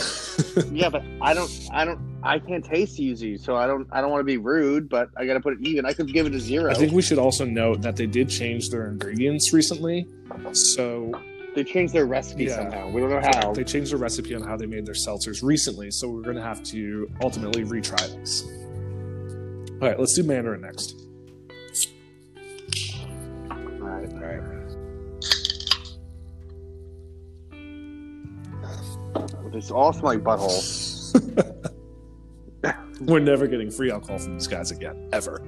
Yeah, 0.72 0.88
but 0.88 1.02
I 1.20 1.34
don't. 1.34 1.50
I 1.72 1.84
don't. 1.84 2.18
I 2.22 2.38
can't 2.38 2.64
taste 2.64 2.98
Yuzu, 2.98 3.38
so 3.40 3.56
I 3.56 3.66
don't. 3.66 3.86
I 3.92 4.00
don't 4.00 4.10
want 4.10 4.20
to 4.20 4.24
be 4.24 4.36
rude, 4.36 4.88
but 4.88 5.08
I 5.16 5.26
got 5.26 5.34
to 5.34 5.40
put 5.40 5.52
it 5.54 5.58
even. 5.62 5.84
I 5.84 5.92
could 5.92 6.12
give 6.12 6.26
it 6.26 6.34
a 6.34 6.40
zero. 6.40 6.70
I 6.70 6.74
think 6.74 6.92
we 6.92 7.02
should 7.02 7.18
also 7.18 7.44
note 7.44 7.82
that 7.82 7.96
they 7.96 8.06
did 8.06 8.28
change 8.28 8.70
their 8.70 8.88
ingredients 8.88 9.52
recently. 9.52 10.08
So 10.52 11.12
they 11.54 11.64
changed 11.64 11.92
their 11.94 12.06
recipe 12.06 12.44
Yeah. 12.44 12.56
somehow. 12.56 12.90
We 12.90 13.00
don't 13.00 13.10
know 13.10 13.20
how. 13.22 13.52
they 13.52 13.64
changed 13.64 13.92
the 13.92 13.96
recipe 13.96 14.34
on 14.34 14.42
how 14.42 14.56
they 14.56 14.66
made 14.66 14.84
their 14.86 14.94
seltzers 14.94 15.42
recently. 15.42 15.90
So 15.90 16.08
we're 16.08 16.22
going 16.22 16.36
to 16.36 16.42
have 16.42 16.62
to 16.64 17.08
ultimately 17.22 17.64
retry 17.64 18.16
these. 18.18 18.44
All 19.80 19.88
right, 19.88 19.98
let's 19.98 20.14
do 20.14 20.22
Mandarin 20.22 20.60
next. 20.62 20.94
All 23.50 23.56
right. 23.58 24.12
All 24.12 24.20
right. 24.20 24.40
This 29.52 29.70
all 29.70 29.92
smell 29.92 30.14
like 30.14 30.20
butthole. 30.24 30.60
We're 33.02 33.20
never 33.20 33.46
getting 33.46 33.70
free 33.70 33.90
alcohol 33.90 34.18
from 34.18 34.34
these 34.34 34.46
guys 34.48 34.70
again, 34.70 35.08
ever. 35.12 35.40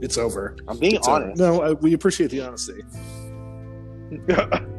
It's 0.00 0.16
over. 0.16 0.56
I'm 0.68 0.78
being 0.78 0.94
It's 0.94 1.06
over. 1.08 1.24
honest. 1.24 1.38
No, 1.40 1.60
I, 1.62 1.72
we 1.72 1.92
appreciate 1.92 2.30
the 2.30 2.40
honesty. 2.42 2.80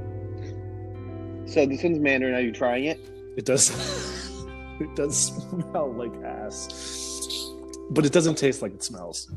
so 1.52 1.66
this 1.66 1.84
one's 1.84 2.00
Mandarin. 2.00 2.34
Are 2.36 2.42
you 2.42 2.52
trying 2.52 2.86
it? 2.86 3.00
It 3.36 3.46
does. 3.46 3.70
it 4.80 4.96
does 4.96 5.28
smell 5.50 5.94
like 5.94 6.14
ass, 6.24 7.52
but 7.92 8.06
it 8.06 8.12
doesn't 8.14 8.36
taste 8.36 8.62
like 8.62 8.74
it 8.74 8.84
smells. 8.84 9.30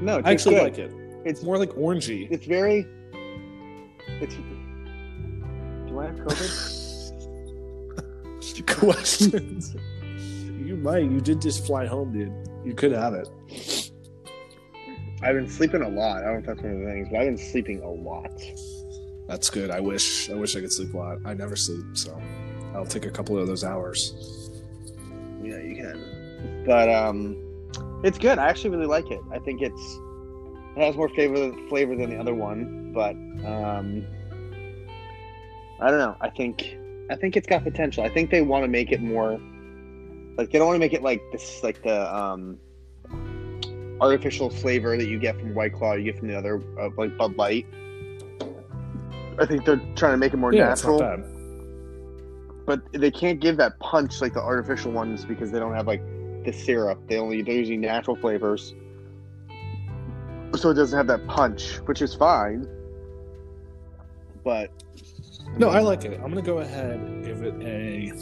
No, 0.00 0.18
it 0.18 0.26
I 0.26 0.32
actually 0.32 0.56
good. 0.56 0.62
like 0.64 0.78
it. 0.78 0.92
It's 1.24 1.42
more 1.42 1.58
like 1.58 1.70
orangey. 1.70 2.28
it's 2.30 2.46
very. 2.46 2.86
It's. 4.20 4.34
Do 5.86 5.98
I 6.00 6.06
have 6.06 6.16
COVID? 6.16 6.74
Questions. 8.66 9.74
you 10.64 10.76
might. 10.76 11.10
You 11.10 11.20
did 11.20 11.40
just 11.40 11.66
fly 11.66 11.86
home, 11.86 12.12
dude. 12.12 12.32
You 12.64 12.74
could 12.74 12.92
have 12.92 13.14
it. 13.14 13.28
I've 15.22 15.34
been 15.34 15.48
sleeping 15.48 15.82
a 15.82 15.88
lot. 15.88 16.18
I 16.18 16.26
don't 16.26 16.32
know 16.34 16.38
if 16.38 16.46
that's 16.46 16.62
one 16.62 16.72
of 16.72 16.78
the 16.80 16.84
things, 16.86 17.08
but 17.10 17.20
I've 17.20 17.26
been 17.26 17.38
sleeping 17.38 17.82
a 17.82 17.90
lot. 17.90 18.30
That's 19.28 19.50
good. 19.50 19.70
I 19.70 19.78
wish. 19.78 20.30
I 20.30 20.34
wish 20.34 20.56
I 20.56 20.60
could 20.60 20.72
sleep 20.72 20.94
a 20.94 20.96
lot. 20.96 21.18
I 21.24 21.34
never 21.34 21.54
sleep, 21.54 21.84
so 21.92 22.20
I'll 22.74 22.86
take 22.86 23.04
a 23.06 23.10
couple 23.10 23.38
of 23.38 23.46
those 23.46 23.62
hours. 23.62 24.50
Yeah, 25.42 25.58
you 25.58 25.76
can. 25.76 26.64
But 26.66 26.88
um, 26.88 27.36
it's 28.02 28.18
good. 28.18 28.38
I 28.38 28.48
actually 28.48 28.70
really 28.70 28.86
like 28.86 29.10
it. 29.10 29.20
I 29.30 29.38
think 29.38 29.60
it's 29.60 29.98
it 30.76 30.82
has 30.82 30.96
more 30.96 31.10
flavor 31.10 31.52
flavor 31.68 31.94
than 31.94 32.10
the 32.10 32.16
other 32.16 32.34
one, 32.34 32.92
but 32.94 33.12
um, 33.46 34.06
I 35.80 35.90
don't 35.90 35.98
know. 35.98 36.16
I 36.20 36.30
think 36.30 36.78
I 37.10 37.16
think 37.16 37.36
it's 37.36 37.46
got 37.46 37.64
potential. 37.64 38.04
I 38.04 38.08
think 38.08 38.30
they 38.30 38.40
want 38.40 38.64
to 38.64 38.68
make 38.68 38.92
it 38.92 39.02
more 39.02 39.38
like 40.38 40.50
they 40.50 40.58
don't 40.58 40.68
want 40.68 40.76
to 40.76 40.80
make 40.80 40.94
it 40.94 41.02
like 41.02 41.20
this 41.32 41.62
like 41.62 41.82
the 41.82 42.14
um 42.14 42.58
artificial 44.00 44.48
flavor 44.48 44.96
that 44.96 45.08
you 45.08 45.18
get 45.18 45.38
from 45.38 45.54
White 45.54 45.74
Claw, 45.74 45.94
you 45.94 46.04
get 46.04 46.18
from 46.18 46.28
the 46.28 46.38
other 46.38 46.62
uh, 46.80 46.88
like 46.96 47.16
Bud 47.18 47.36
Light. 47.36 47.66
I 49.38 49.46
think 49.46 49.64
they're 49.64 49.80
trying 49.94 50.12
to 50.12 50.16
make 50.16 50.34
it 50.34 50.36
more 50.36 50.52
yeah, 50.52 50.68
natural 50.68 50.98
but 52.68 52.82
they 52.92 53.10
can't 53.10 53.40
give 53.40 53.56
that 53.56 53.80
punch 53.80 54.20
like 54.20 54.34
the 54.34 54.42
artificial 54.42 54.92
ones 54.92 55.24
because 55.24 55.50
they 55.50 55.58
don't 55.58 55.74
have 55.74 55.86
like 55.86 56.02
the 56.44 56.52
syrup. 56.52 57.00
They 57.08 57.16
only 57.16 57.40
they're 57.40 57.54
using 57.54 57.80
natural 57.80 58.14
flavors, 58.14 58.74
so 60.54 60.68
it 60.68 60.74
doesn't 60.74 60.94
have 60.94 61.06
that 61.06 61.26
punch, 61.26 61.76
which 61.86 62.02
is 62.02 62.14
fine. 62.14 62.68
But 64.44 64.70
No, 65.56 65.70
I 65.70 65.80
like 65.80 66.04
it. 66.04 66.20
I'm 66.22 66.28
gonna 66.28 66.42
go 66.42 66.58
ahead 66.58 67.00
and 67.00 67.24
give 67.24 67.42
it 67.42 67.54
a. 67.62 68.12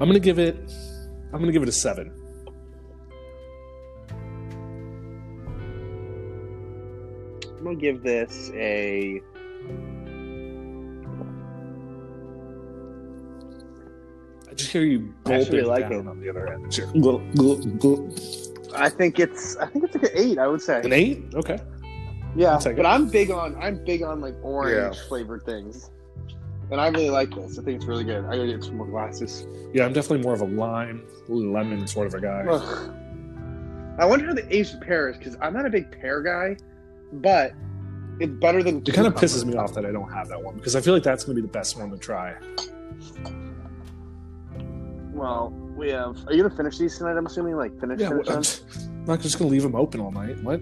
I'm 0.00 0.08
gonna 0.08 0.18
give 0.18 0.38
it. 0.38 0.56
I'm 1.34 1.40
gonna 1.40 1.52
give 1.52 1.62
it 1.62 1.68
a 1.68 1.72
seven. 1.72 2.10
Gonna 7.66 7.76
give 7.76 8.02
this 8.02 8.50
a. 8.54 9.20
I 14.50 14.54
just 14.54 14.70
hear 14.70 14.82
you 14.82 15.12
I 15.26 15.34
actually 15.34 15.62
like 15.62 15.88
down 15.90 16.06
it. 16.06 16.08
on 16.08 16.20
the 16.20 16.30
other 16.30 16.46
end. 16.52 16.72
Sure. 16.72 16.86
Gulp, 17.00 17.22
gulp, 17.34 17.78
gulp. 17.78 18.12
I 18.74 18.88
think 18.88 19.18
it's 19.18 19.56
I 19.56 19.66
think 19.66 19.84
it's 19.84 19.94
like 19.94 20.04
an 20.04 20.10
eight. 20.14 20.38
I 20.38 20.46
would 20.46 20.62
say. 20.62 20.80
An 20.82 20.92
eight? 20.92 21.24
Okay. 21.34 21.58
Yeah, 22.36 22.52
I'll 22.52 22.60
take 22.60 22.76
but 22.76 22.84
it. 22.84 22.88
I'm 22.88 23.08
big 23.08 23.30
on 23.30 23.56
I'm 23.56 23.82
big 23.84 24.02
on 24.02 24.20
like 24.20 24.34
orange 24.42 24.74
Yeah. 24.96 25.08
flavored 25.08 25.44
things, 25.44 25.90
and 26.70 26.80
I 26.80 26.88
really 26.88 27.10
like 27.10 27.34
this. 27.34 27.58
I 27.58 27.62
think 27.62 27.76
it's 27.78 27.86
really 27.86 28.04
good. 28.04 28.24
I 28.26 28.36
gotta 28.36 28.46
get 28.46 28.62
some 28.62 28.76
more 28.76 28.86
glasses. 28.86 29.46
Yeah, 29.72 29.84
I'm 29.86 29.92
definitely 29.92 30.22
more 30.22 30.34
of 30.34 30.42
a 30.42 30.46
lime, 30.46 31.02
lemon 31.28 31.86
sort 31.86 32.06
of 32.06 32.14
a 32.14 32.20
guy. 32.20 32.44
Ugh. 32.48 32.94
I 33.98 34.04
wonder 34.04 34.26
how 34.26 34.34
the 34.34 34.54
Asian 34.54 34.78
pear 34.80 35.08
is 35.08 35.16
because 35.16 35.36
I'm 35.40 35.54
not 35.54 35.64
a 35.64 35.70
big 35.70 35.90
pear 35.90 36.20
guy, 36.22 36.56
but 37.12 37.52
it's 38.20 38.32
better 38.40 38.62
than. 38.62 38.78
It 38.78 38.94
kind 38.94 39.06
of 39.06 39.14
pisses 39.14 39.44
me 39.44 39.54
off 39.56 39.74
that 39.74 39.84
I 39.86 39.92
don't 39.92 40.10
have 40.12 40.28
that 40.28 40.42
one 40.42 40.56
because 40.56 40.74
I 40.76 40.80
feel 40.80 40.94
like 40.94 41.02
that's 41.02 41.24
going 41.24 41.36
to 41.36 41.42
be 41.42 41.46
the 41.46 41.52
best 41.52 41.78
one 41.78 41.90
to 41.90 41.98
try. 41.98 42.34
Well, 45.12 45.50
we 45.76 45.90
have. 45.90 46.16
Are 46.26 46.32
you 46.34 46.42
gonna 46.42 46.54
finish 46.54 46.78
these 46.78 46.98
tonight? 46.98 47.16
I'm 47.16 47.26
assuming, 47.26 47.56
like 47.56 47.78
finish. 47.80 48.00
Yeah, 48.00 48.10
finish 48.10 48.28
I'm 48.28 48.42
them? 48.42 49.04
not 49.06 49.20
just 49.20 49.38
going 49.38 49.48
to 49.48 49.52
leave 49.52 49.62
them 49.62 49.74
open 49.74 50.00
all 50.00 50.10
night. 50.10 50.42
What? 50.42 50.60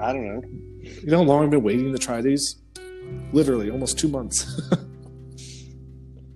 I 0.00 0.12
don't 0.12 0.26
know. 0.26 0.42
You 0.80 1.10
know 1.10 1.18
how 1.18 1.22
long 1.24 1.44
I've 1.44 1.50
been 1.50 1.62
waiting 1.62 1.92
to 1.92 1.98
try 1.98 2.20
these? 2.20 2.56
Literally, 3.32 3.70
almost 3.70 3.98
two 3.98 4.08
months. 4.08 4.60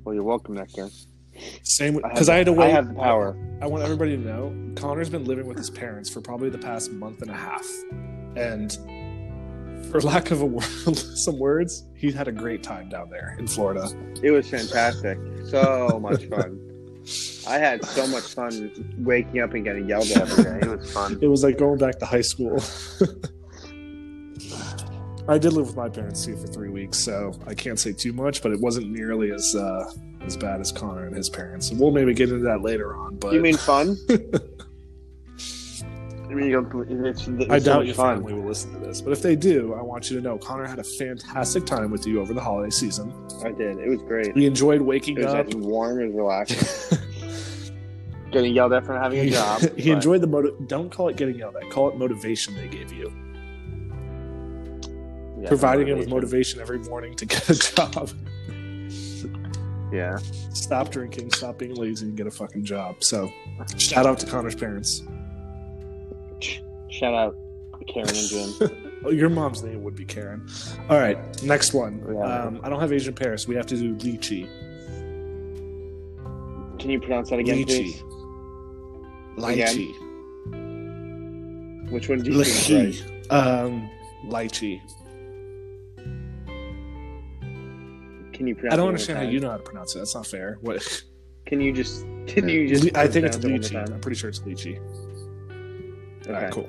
Well, 0.04 0.14
you're 0.14 0.22
welcome, 0.22 0.54
Nectar. 0.54 0.88
Same 1.64 1.96
because 1.96 2.28
the- 2.28 2.32
I 2.32 2.36
had 2.36 2.46
to 2.46 2.52
wait. 2.52 2.66
I 2.66 2.70
have 2.70 2.86
the 2.88 2.94
power. 2.94 3.36
I 3.60 3.66
want 3.66 3.82
everybody 3.82 4.16
to 4.16 4.22
know 4.22 4.54
Connor's 4.76 5.10
been 5.10 5.24
living 5.24 5.46
with 5.48 5.58
his 5.58 5.68
parents 5.68 6.08
for 6.08 6.20
probably 6.20 6.48
the 6.48 6.58
past 6.58 6.92
month 6.92 7.22
and 7.22 7.30
a 7.30 7.34
half, 7.34 7.66
and 8.36 8.78
for 10.00 10.06
lack 10.06 10.30
of 10.30 10.42
a 10.42 10.46
word, 10.46 10.64
some 10.96 11.38
words, 11.38 11.84
he 11.94 12.12
had 12.12 12.28
a 12.28 12.32
great 12.32 12.62
time 12.62 12.88
down 12.88 13.08
there 13.10 13.36
in 13.38 13.46
Florida. 13.46 13.88
It 14.22 14.30
was 14.30 14.48
fantastic. 14.48 15.18
So 15.46 15.98
much 16.00 16.24
fun. 16.26 16.60
I 17.48 17.58
had 17.58 17.84
so 17.84 18.06
much 18.08 18.24
fun 18.24 18.94
waking 18.98 19.40
up 19.40 19.54
and 19.54 19.64
getting 19.64 19.88
yelled 19.88 20.10
at 20.10 20.18
every 20.22 20.44
day. 20.44 20.58
It 20.62 20.78
was 20.78 20.92
fun. 20.92 21.18
It 21.22 21.28
was 21.28 21.44
like 21.44 21.56
going 21.56 21.78
back 21.78 21.98
to 22.00 22.06
high 22.06 22.20
school. 22.20 22.60
I 25.28 25.38
did 25.38 25.52
live 25.54 25.66
with 25.66 25.76
my 25.76 25.88
parents 25.88 26.24
too 26.24 26.36
for 26.36 26.46
three 26.46 26.68
weeks, 26.68 26.98
so 26.98 27.32
I 27.46 27.54
can't 27.54 27.78
say 27.78 27.92
too 27.92 28.12
much, 28.12 28.42
but 28.42 28.52
it 28.52 28.60
wasn't 28.60 28.90
nearly 28.90 29.32
as 29.32 29.54
uh, 29.56 29.90
as 30.24 30.36
bad 30.36 30.60
as 30.60 30.70
Connor 30.72 31.06
and 31.06 31.16
his 31.16 31.28
parents. 31.30 31.72
we'll 31.72 31.90
maybe 31.90 32.12
get 32.14 32.30
into 32.30 32.44
that 32.44 32.62
later 32.62 32.96
on. 32.96 33.16
But 33.16 33.32
You 33.32 33.40
mean 33.40 33.56
fun? 33.56 33.96
I 36.36 36.40
mean, 36.40 36.50
you 36.50 36.62
don't, 36.62 37.06
it's, 37.06 37.26
it's 37.26 37.50
I 37.50 37.58
so 37.58 37.64
doubt 37.64 37.86
your 37.86 37.94
fun. 37.94 38.16
family 38.18 38.34
will 38.34 38.46
listen 38.46 38.72
to 38.74 38.78
this, 38.78 39.00
but 39.00 39.12
if 39.12 39.22
they 39.22 39.36
do, 39.36 39.72
I 39.74 39.80
want 39.82 40.10
you 40.10 40.16
to 40.16 40.22
know 40.22 40.36
Connor 40.36 40.66
had 40.66 40.78
a 40.78 40.84
fantastic 40.84 41.64
time 41.64 41.90
with 41.90 42.06
you 42.06 42.20
over 42.20 42.34
the 42.34 42.40
holiday 42.42 42.68
season. 42.68 43.10
I 43.42 43.52
did. 43.52 43.78
It 43.78 43.88
was 43.88 44.02
great. 44.02 44.34
We 44.34 44.44
enjoyed 44.44 44.82
It 44.82 44.84
waking 44.84 45.16
was 45.16 45.26
up. 45.26 45.54
warm 45.54 46.00
and 46.00 46.14
relaxing. 46.14 46.98
Getting 48.32 48.52
yelled 48.54 48.74
at 48.74 48.84
for 48.84 48.92
having 48.98 49.20
a 49.20 49.30
job. 49.30 49.60
he 49.76 49.90
but- 49.90 49.94
enjoyed 49.96 50.20
the 50.20 50.26
motive. 50.26 50.54
Don't 50.68 50.90
call 50.90 51.08
it 51.08 51.16
getting 51.16 51.36
yelled 51.36 51.56
at. 51.56 51.70
Call 51.70 51.88
it 51.88 51.96
motivation 51.96 52.54
they 52.54 52.68
gave 52.68 52.92
you. 52.92 53.10
yeah, 55.40 55.48
Providing 55.48 55.88
him 55.88 55.98
with 55.98 56.08
motivation 56.08 56.60
every 56.60 56.80
morning 56.80 57.14
to 57.14 57.24
get 57.24 57.48
a 57.48 57.54
job. 57.54 58.10
Yeah. 59.92 60.18
stop 60.52 60.90
drinking, 60.90 61.30
stop 61.32 61.56
being 61.58 61.74
lazy, 61.76 62.06
and 62.06 62.16
get 62.16 62.26
a 62.26 62.30
fucking 62.30 62.64
job. 62.64 63.02
So, 63.04 63.30
shout 63.78 64.04
out 64.04 64.18
to 64.18 64.26
Connor's 64.26 64.56
parents. 64.56 65.02
Shout 66.96 67.14
out 67.14 67.36
to 67.78 67.84
Karen 67.92 68.08
and 68.08 68.28
Jim. 68.28 68.82
Oh, 69.04 69.10
your 69.10 69.28
mom's 69.28 69.62
name 69.62 69.84
would 69.84 69.94
be 69.94 70.04
Karen. 70.04 70.48
All 70.88 70.98
right, 70.98 71.16
next 71.44 71.72
one. 71.74 72.02
Yeah. 72.12 72.24
Um, 72.24 72.60
I 72.64 72.68
don't 72.68 72.80
have 72.80 72.92
Asian 72.92 73.14
Paris. 73.14 73.46
We 73.46 73.54
have 73.54 73.66
to 73.66 73.76
do 73.76 73.94
lychee. 73.94 74.48
Can 76.80 76.90
you 76.90 76.98
pronounce 76.98 77.30
that 77.30 77.38
again, 77.38 77.58
Lychee. 77.58 77.66
please? 77.66 78.02
Lychee. 79.36 79.92
Which 81.92 82.08
one 82.08 82.20
do 82.22 82.32
you 82.32 82.38
Lychee. 82.38 83.30
Um, 83.30 83.88
lychee. 84.24 84.80
Can 88.32 88.48
you 88.48 88.56
pronounce 88.56 88.72
I 88.72 88.76
don't 88.76 88.88
understand 88.88 89.18
how 89.20 89.24
you 89.24 89.38
know 89.38 89.50
how 89.50 89.58
to 89.58 89.62
pronounce 89.62 89.94
it. 89.94 89.98
That's 89.98 90.16
not 90.16 90.26
fair. 90.26 90.58
What? 90.62 91.02
Can 91.44 91.60
you 91.60 91.72
just 91.72 92.02
can 92.26 92.48
you 92.48 92.66
just 92.66 92.96
I 92.96 93.06
think 93.06 93.26
it's 93.26 93.36
pronounce 93.36 93.70
it 93.70 93.74
one 93.74 93.82
more 93.82 93.86
lychee. 93.86 93.94
I'm 93.94 94.00
pretty 94.00 94.16
sure 94.16 94.30
it's 94.30 94.40
lychee. 94.40 94.80
Okay. 96.22 96.32
right, 96.32 96.52
cool. 96.52 96.68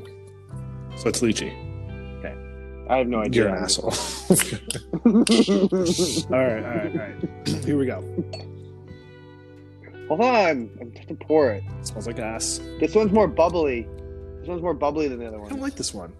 So 0.97 1.09
it's 1.09 1.21
lychee. 1.21 1.53
Okay. 2.19 2.35
I 2.89 2.97
have 2.97 3.07
no 3.07 3.19
idea. 3.21 3.43
You're 3.43 3.55
an 3.55 3.63
asshole. 3.63 3.91
all 5.05 5.13
right, 6.43 6.63
all 6.63 6.69
right, 6.69 6.91
all 6.91 6.97
right. 6.97 7.65
Here 7.65 7.77
we 7.77 7.85
go. 7.85 8.01
Hold 10.07 10.21
on. 10.21 10.69
I'm 10.81 10.91
just 10.95 11.07
to 11.09 11.15
pour 11.15 11.51
it. 11.51 11.63
smells 11.81 12.07
like 12.07 12.19
ass. 12.19 12.59
This 12.79 12.95
one's 12.95 13.11
more 13.11 13.27
bubbly. 13.27 13.87
This 14.39 14.47
one's 14.47 14.61
more 14.61 14.73
bubbly 14.73 15.07
than 15.07 15.19
the 15.19 15.27
other 15.27 15.37
one. 15.39 15.47
I 15.47 15.49
don't 15.51 15.61
like 15.61 15.75
this 15.75 15.93
one. 15.93 16.13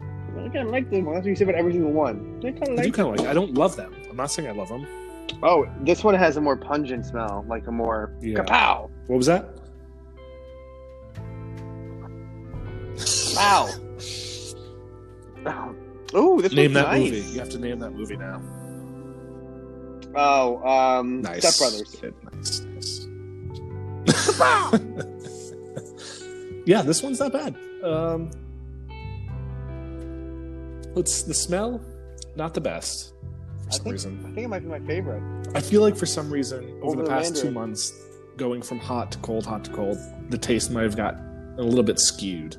I 0.00 0.48
kind 0.48 0.66
of 0.66 0.68
like 0.68 0.90
this 0.90 1.02
one. 1.02 1.14
That's 1.14 1.24
what 1.24 1.30
you 1.30 1.36
say 1.36 1.44
about 1.44 1.54
every 1.56 1.72
single 1.72 1.92
one. 1.92 2.40
I 2.44 2.50
kind 2.52 2.62
of 2.62 2.68
I 2.78 2.82
do 2.82 2.82
like. 2.88 2.94
kind 2.94 3.08
of 3.08 3.16
like. 3.18 3.28
I 3.28 3.32
don't 3.34 3.54
love 3.54 3.76
them. 3.76 3.94
I'm 4.10 4.16
not 4.16 4.30
saying 4.30 4.48
I 4.48 4.52
love 4.52 4.68
them. 4.68 4.86
Oh, 5.42 5.66
this 5.82 6.02
one 6.04 6.14
has 6.14 6.36
a 6.36 6.40
more 6.40 6.56
pungent 6.56 7.06
smell, 7.06 7.44
like 7.48 7.66
a 7.68 7.72
more 7.72 8.12
Yeah. 8.20 8.38
kapow. 8.40 8.90
What 9.06 9.16
was 9.16 9.26
that? 9.26 9.48
Wow. 13.42 13.68
Oh, 16.14 16.42
this 16.42 16.52
Name 16.52 16.74
one's 16.74 16.84
that 16.84 16.90
nice. 16.92 17.10
movie. 17.10 17.32
You 17.32 17.38
have 17.38 17.48
to 17.48 17.58
name 17.58 17.78
that 17.78 17.92
movie 17.92 18.16
now. 18.16 18.42
Oh, 20.14 20.62
um, 20.68 21.22
Nice. 21.22 21.56
Step 21.56 21.70
Brothers. 21.70 21.96
Good, 22.02 22.14
Nice. 22.34 22.60
nice. 22.66 23.06
yeah, 26.66 26.82
this 26.82 27.02
one's 27.02 27.18
not 27.18 27.32
bad. 27.32 27.56
Um, 27.82 28.30
it's 30.96 31.22
the 31.22 31.32
smell, 31.32 31.80
not 32.36 32.52
the 32.52 32.60
best. 32.60 33.14
for 33.64 33.72
some 33.72 33.84
think, 33.84 33.92
reason. 33.92 34.18
I 34.20 34.24
think 34.34 34.44
it 34.44 34.48
might 34.48 34.60
be 34.64 34.68
my 34.68 34.80
favorite. 34.80 35.22
I 35.54 35.62
feel 35.62 35.80
like 35.80 35.96
for 35.96 36.04
some 36.04 36.30
reason 36.30 36.62
over 36.82 36.88
Over 36.88 36.96
the 36.96 37.02
the 37.04 37.08
past 37.08 37.36
two 37.36 37.50
months, 37.50 37.90
going 38.36 38.60
from 38.60 38.80
hot 38.80 39.10
to 39.12 39.18
cold, 39.20 39.46
hot 39.46 39.64
to 39.64 39.70
cold, 39.70 39.96
the 40.28 40.36
taste 40.36 40.70
might 40.70 40.82
have 40.82 40.96
got 40.96 41.14
a 41.56 41.62
little 41.62 41.84
bit 41.84 41.98
skewed. 41.98 42.58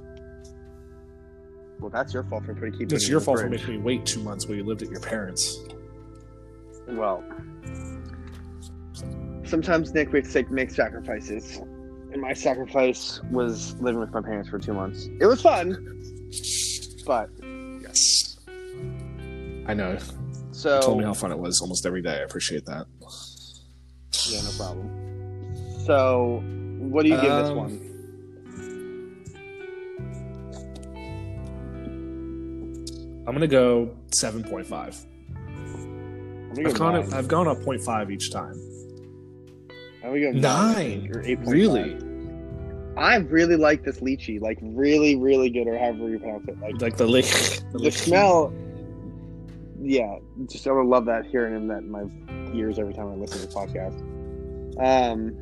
Well, 1.80 1.89
that's 1.89 2.13
your 2.13 2.24
fault 2.24 2.46
for 2.46 2.53
putting 2.53 2.72
keeping. 2.74 2.96
It's 2.96 3.10
your 3.10 3.20
fault 3.20 3.39
for 3.39 3.50
making 3.50 3.70
me 3.75 3.77
wait 3.80 4.06
two 4.06 4.22
months 4.22 4.46
while 4.48 4.56
you 4.56 4.63
lived 4.63 4.82
at 4.84 4.89
your 4.89 5.01
parents. 5.01 5.58
Well, 6.88 7.24
sometimes 9.44 9.94
Nick 9.94 10.12
we 10.12 10.22
have 10.22 10.32
to 10.32 10.46
make 10.50 10.72
sacrifices, 10.72 11.58
and 12.12 12.22
my 12.22 12.34
sacrifice 12.34 13.22
was 13.32 13.75
living 13.82 14.00
with 14.00 14.12
my 14.12 14.22
parents 14.22 14.50
for 14.50 14.60
two 14.60 14.74
months. 14.74 15.08
It 15.20 15.25
was 15.25 15.42
fun, 15.42 15.75
but 17.06 17.30
Yes. 17.82 18.38
I 19.65 19.74
know. 19.74 19.98
so 20.51 20.75
You 20.75 20.82
told 20.82 20.98
me 21.00 21.06
how 21.06 21.13
fun 21.13 21.32
it 21.32 21.39
was 21.39 21.62
almost 21.62 21.86
every 21.86 22.01
day. 22.01 22.15
I 22.20 22.24
appreciate 22.24 22.65
that. 22.65 22.86
yeah, 24.30 24.42
no 24.42 24.51
problem. 24.58 24.89
So, 25.86 26.42
what 26.80 27.03
do 27.03 27.10
you 27.10 27.15
give 27.15 27.32
this 27.36 27.50
Um, 27.50 27.58
one? 27.58 27.93
I'm 33.25 33.34
gonna 33.34 33.48
go 33.48 33.96
seven 34.13 34.44
point 34.44 34.68
five. 34.68 34.98
I'm 35.36 36.53
gonna 36.53 36.70
I've 36.70 36.75
gone 36.77 36.94
nine. 36.94 37.03
up, 37.08 37.13
I've 37.13 37.27
gone 37.27 37.48
up 37.48 37.58
0.5 37.60 38.12
each 38.12 38.32
time. 38.32 38.53
I'm 40.03 40.20
go 40.22 40.32
Nine. 40.32 41.10
or 41.13 41.24
eight. 41.24 41.39
Really? 41.46 41.98
I 42.96 43.15
really 43.15 43.56
like 43.56 43.84
this 43.84 44.01
lychee, 44.01 44.39
like 44.39 44.60
really, 44.62 45.15
really 45.15 45.50
good, 45.50 45.68
or 45.68 45.77
however 45.80 46.10
you 46.10 46.20
pronounce 46.20 46.48
it. 46.48 46.60
Like 46.60 46.80
Like 46.80 46.98
the 46.98 47.08
lick. 47.08 47.25
The, 47.25 47.80
the 47.86 47.92
smell. 47.92 48.53
Yeah, 49.82 50.20
just 50.48 50.68
I 50.68 50.72
would 50.74 50.86
love 50.86 51.06
that 51.06 51.25
hearing 51.25 51.56
in 51.56 51.68
that 51.70 51.80
in 51.80 51.89
my 51.89 52.03
ears 52.56 52.77
every 52.77 52.94
time 52.94 53.08
I 53.08 53.15
listen 53.15 53.42
to 53.42 53.48
the 53.48 53.53
podcast. 53.53 54.00
Um, 54.80 55.36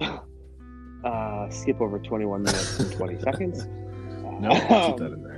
uh, 1.04 1.48
skip 1.50 1.80
over 1.80 1.98
twenty-one 2.00 2.42
minutes 2.42 2.80
and 2.80 2.92
twenty 2.92 3.18
seconds. 3.20 3.66
No, 4.40 4.50
keep 4.50 4.70
Um, 4.70 4.96
that 4.98 5.12
in 5.12 5.22
there. 5.24 5.37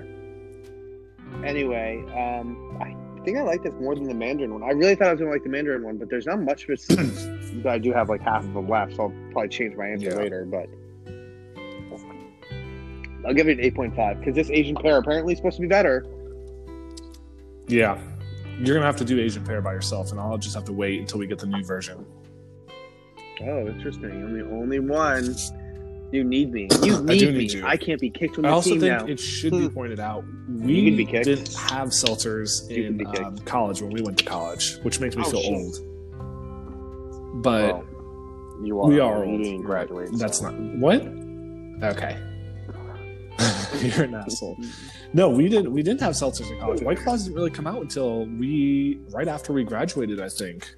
Anyway, 1.45 2.05
um, 2.17 2.77
I 2.81 3.25
think 3.25 3.39
I 3.39 3.43
like 3.43 3.63
this 3.63 3.75
more 3.81 3.95
than 3.95 4.05
the 4.05 4.15
Mandarin 4.15 4.53
one. 4.53 4.63
I 4.63 4.73
really 4.73 4.95
thought 4.95 5.09
I 5.09 5.13
was 5.13 5.21
gonna 5.21 5.31
like 5.33 5.43
the 5.43 5.49
Mandarin 5.49 5.83
one, 5.83 5.97
but 5.97 6.09
there's 6.11 6.27
not 6.27 6.41
much 6.41 6.65
of 6.69 6.71
it. 6.71 7.67
I 7.67 7.79
do 7.79 7.93
have 7.93 8.09
like 8.09 8.21
half 8.23 8.45
of 8.45 8.53
them 8.55 8.69
left, 8.69 8.97
so 8.97 9.05
I'll 9.05 9.13
probably 9.33 9.49
change 9.49 9.77
my 9.77 9.89
answer 9.89 10.11
Yeah. 10.11 10.15
later. 10.17 10.45
But 10.45 10.69
I'll 13.27 13.35
give 13.35 13.49
it 13.49 13.59
an 13.59 13.65
eight 13.65 13.75
point 13.75 13.95
five 13.95 14.19
because 14.19 14.35
this 14.35 14.51
Asian 14.51 14.77
pear 14.77 14.97
apparently 14.99 15.33
is 15.35 15.39
supposed 15.39 15.57
to 15.57 15.63
be 15.63 15.69
better. 15.69 16.07
Yeah. 17.69 17.99
You're 18.59 18.75
gonna 18.77 18.87
have 18.87 18.97
to 18.97 19.05
do 19.05 19.19
Asian 19.21 19.45
pear 19.45 19.61
by 19.63 19.73
yourself, 19.73 20.11
and 20.11 20.21
I'll 20.21 20.39
just 20.39 20.55
have 20.55 20.65
to 20.65 20.73
wait 20.73 21.01
until 21.01 21.19
we 21.19 21.27
get 21.27 21.39
the 21.39 21.47
new 21.47 21.65
version. 21.65 22.05
Oh, 23.43 23.67
interesting. 23.67 24.11
I'm 24.11 24.39
the 24.39 24.45
only 24.51 24.81
one. 24.81 25.35
You 26.13 26.25
need 26.25 26.53
me. 26.53 26.69
You 26.83 26.97
I 26.97 27.01
need 27.03 27.35
me. 27.35 27.45
you. 27.45 27.65
I 27.65 27.77
can't 27.77 28.01
be 28.01 28.11
kicked 28.11 28.35
from 28.35 28.43
the 28.43 28.49
I 28.49 28.51
the 28.51 28.55
also 28.57 28.71
team 28.71 28.81
think 28.81 28.99
now. 29.01 29.07
it 29.07 29.21
should 29.21 29.53
be 29.53 29.69
pointed 29.69 30.01
out 30.01 30.25
we 30.49 30.75
You 30.75 30.91
can 30.91 30.97
be 30.97 31.05
kicked. 31.07 31.25
didn't 31.27 31.55
have 31.55 31.89
seltzers 31.89 32.69
You 32.69 32.87
in 32.87 33.07
um, 33.25 33.39
college 33.39 33.81
when 33.81 33.93
we 33.93 34.03
went 34.03 34.19
to 34.19 34.25
college, 34.25 34.79
which 34.83 34.99
makes 34.99 35.15
me 35.17 35.23
Oh, 35.25 35.31
feel 35.31 35.41
shit. 35.41 35.53
old. 35.53 37.43
But 37.43 37.75
Well, 37.75 37.85
you 38.65 38.81
are. 38.81 38.89
we 38.89 38.99
are 39.01 39.25
You 39.25 39.31
old. 39.33 39.43
didn't 39.45 39.63
graduate. 39.63 40.11
That's 40.15 40.39
so. 40.39 40.51
not 40.51 40.79
what. 40.79 41.01
Okay, 41.83 42.19
you're 43.81 44.05
an 44.05 44.15
asshole. 44.15 44.57
No, 45.15 45.31
we 45.31 45.49
didn't. 45.49 45.73
We 45.73 45.83
didn't 45.83 46.01
have 46.01 46.13
seltzers 46.13 46.51
in 46.51 46.59
college. 46.61 46.83
White 46.83 46.99
Claws 46.99 47.23
didn't 47.25 47.37
really 47.37 47.51
come 47.51 47.67
out 47.67 47.81
until 47.81 48.27
we 48.27 49.01
right 49.13 49.29
after 49.29 49.53
we 49.55 49.65
graduated, 49.65 50.21
I 50.21 50.29
think. 50.29 50.69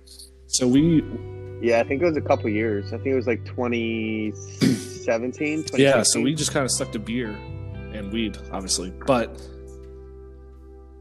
So 0.47 0.69
we, 0.69 1.03
Yeah, 1.63 1.81
I 1.81 1.85
think 1.85 2.03
it 2.03 2.05
was 2.05 2.17
a 2.17 2.21
couple 2.21 2.49
years. 2.51 2.89
I 2.89 2.97
think 2.97 3.07
it 3.09 3.15
was 3.15 3.27
like 3.29 3.45
2017. 3.45 5.65
yeah. 5.75 6.03
So 6.03 6.21
we 6.21 6.35
just 6.35 6.53
kind 6.53 6.65
of 6.65 6.71
stuck 6.73 6.91
to 6.93 6.99
beer 6.99 7.31
and 7.95 8.13
weed, 8.13 8.37
obviously. 8.51 8.91
But 9.07 9.41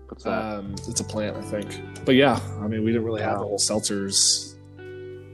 What's 0.07 0.23
that? 0.25 0.59
um, 0.59 0.73
it's 0.87 0.99
a 0.99 1.03
plant, 1.03 1.35
I 1.37 1.41
think. 1.41 1.81
But 2.05 2.13
yeah, 2.15 2.39
I 2.59 2.67
mean, 2.67 2.83
we 2.83 2.91
didn't 2.91 3.05
really 3.05 3.21
have 3.23 3.37
the 3.39 3.43
Wow. 3.43 3.47
whole 3.47 3.57
seltzers. 3.59 4.49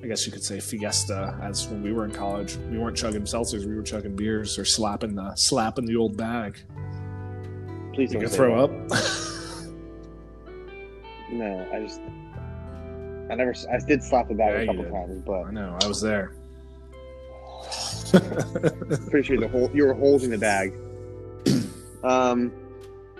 I 0.03 0.07
guess 0.07 0.25
you 0.25 0.31
could 0.31 0.43
say 0.43 0.59
fiesta 0.61 1.37
as 1.41 1.67
when 1.67 1.81
we 1.83 1.91
were 1.91 2.05
in 2.05 2.11
college. 2.11 2.55
We 2.71 2.77
weren't 2.77 2.95
chugging 2.95 3.23
seltzers; 3.23 3.65
we 3.65 3.75
were 3.75 3.81
chugging 3.81 4.15
beers 4.15 4.57
or 4.59 4.63
slapping 4.63 5.15
the 5.15 5.35
slapping 5.35 5.85
the 5.85 5.95
old 5.97 6.15
bag. 6.15 6.57
Please 7.93 8.13
You 8.13 8.19
don't 8.19 8.21
can 8.21 8.29
say 8.29 8.37
throw 8.37 8.67
that. 8.67 8.91
up. 8.93 8.99
No, 11.31 11.67
I 11.73 11.79
just. 11.81 11.99
I 13.29 13.35
never. 13.35 13.53
I 13.71 13.77
did 13.79 14.01
slap 14.03 14.27
the 14.29 14.35
bag 14.35 14.53
Yeah, 14.65 14.71
a 14.71 14.75
couple 14.75 14.91
times, 14.91 15.21
I 15.21 15.25
but 15.25 15.51
know. 15.53 15.77
I 15.81 15.87
was 15.87 16.01
there. 16.01 16.33
pretty 19.09 19.23
sure 19.27 19.37
the 19.39 19.49
whole 19.51 19.69
you 19.73 19.85
were 19.85 19.93
holding 19.93 20.29
the 20.29 20.37
bag. 20.37 20.73
Um, 22.03 22.51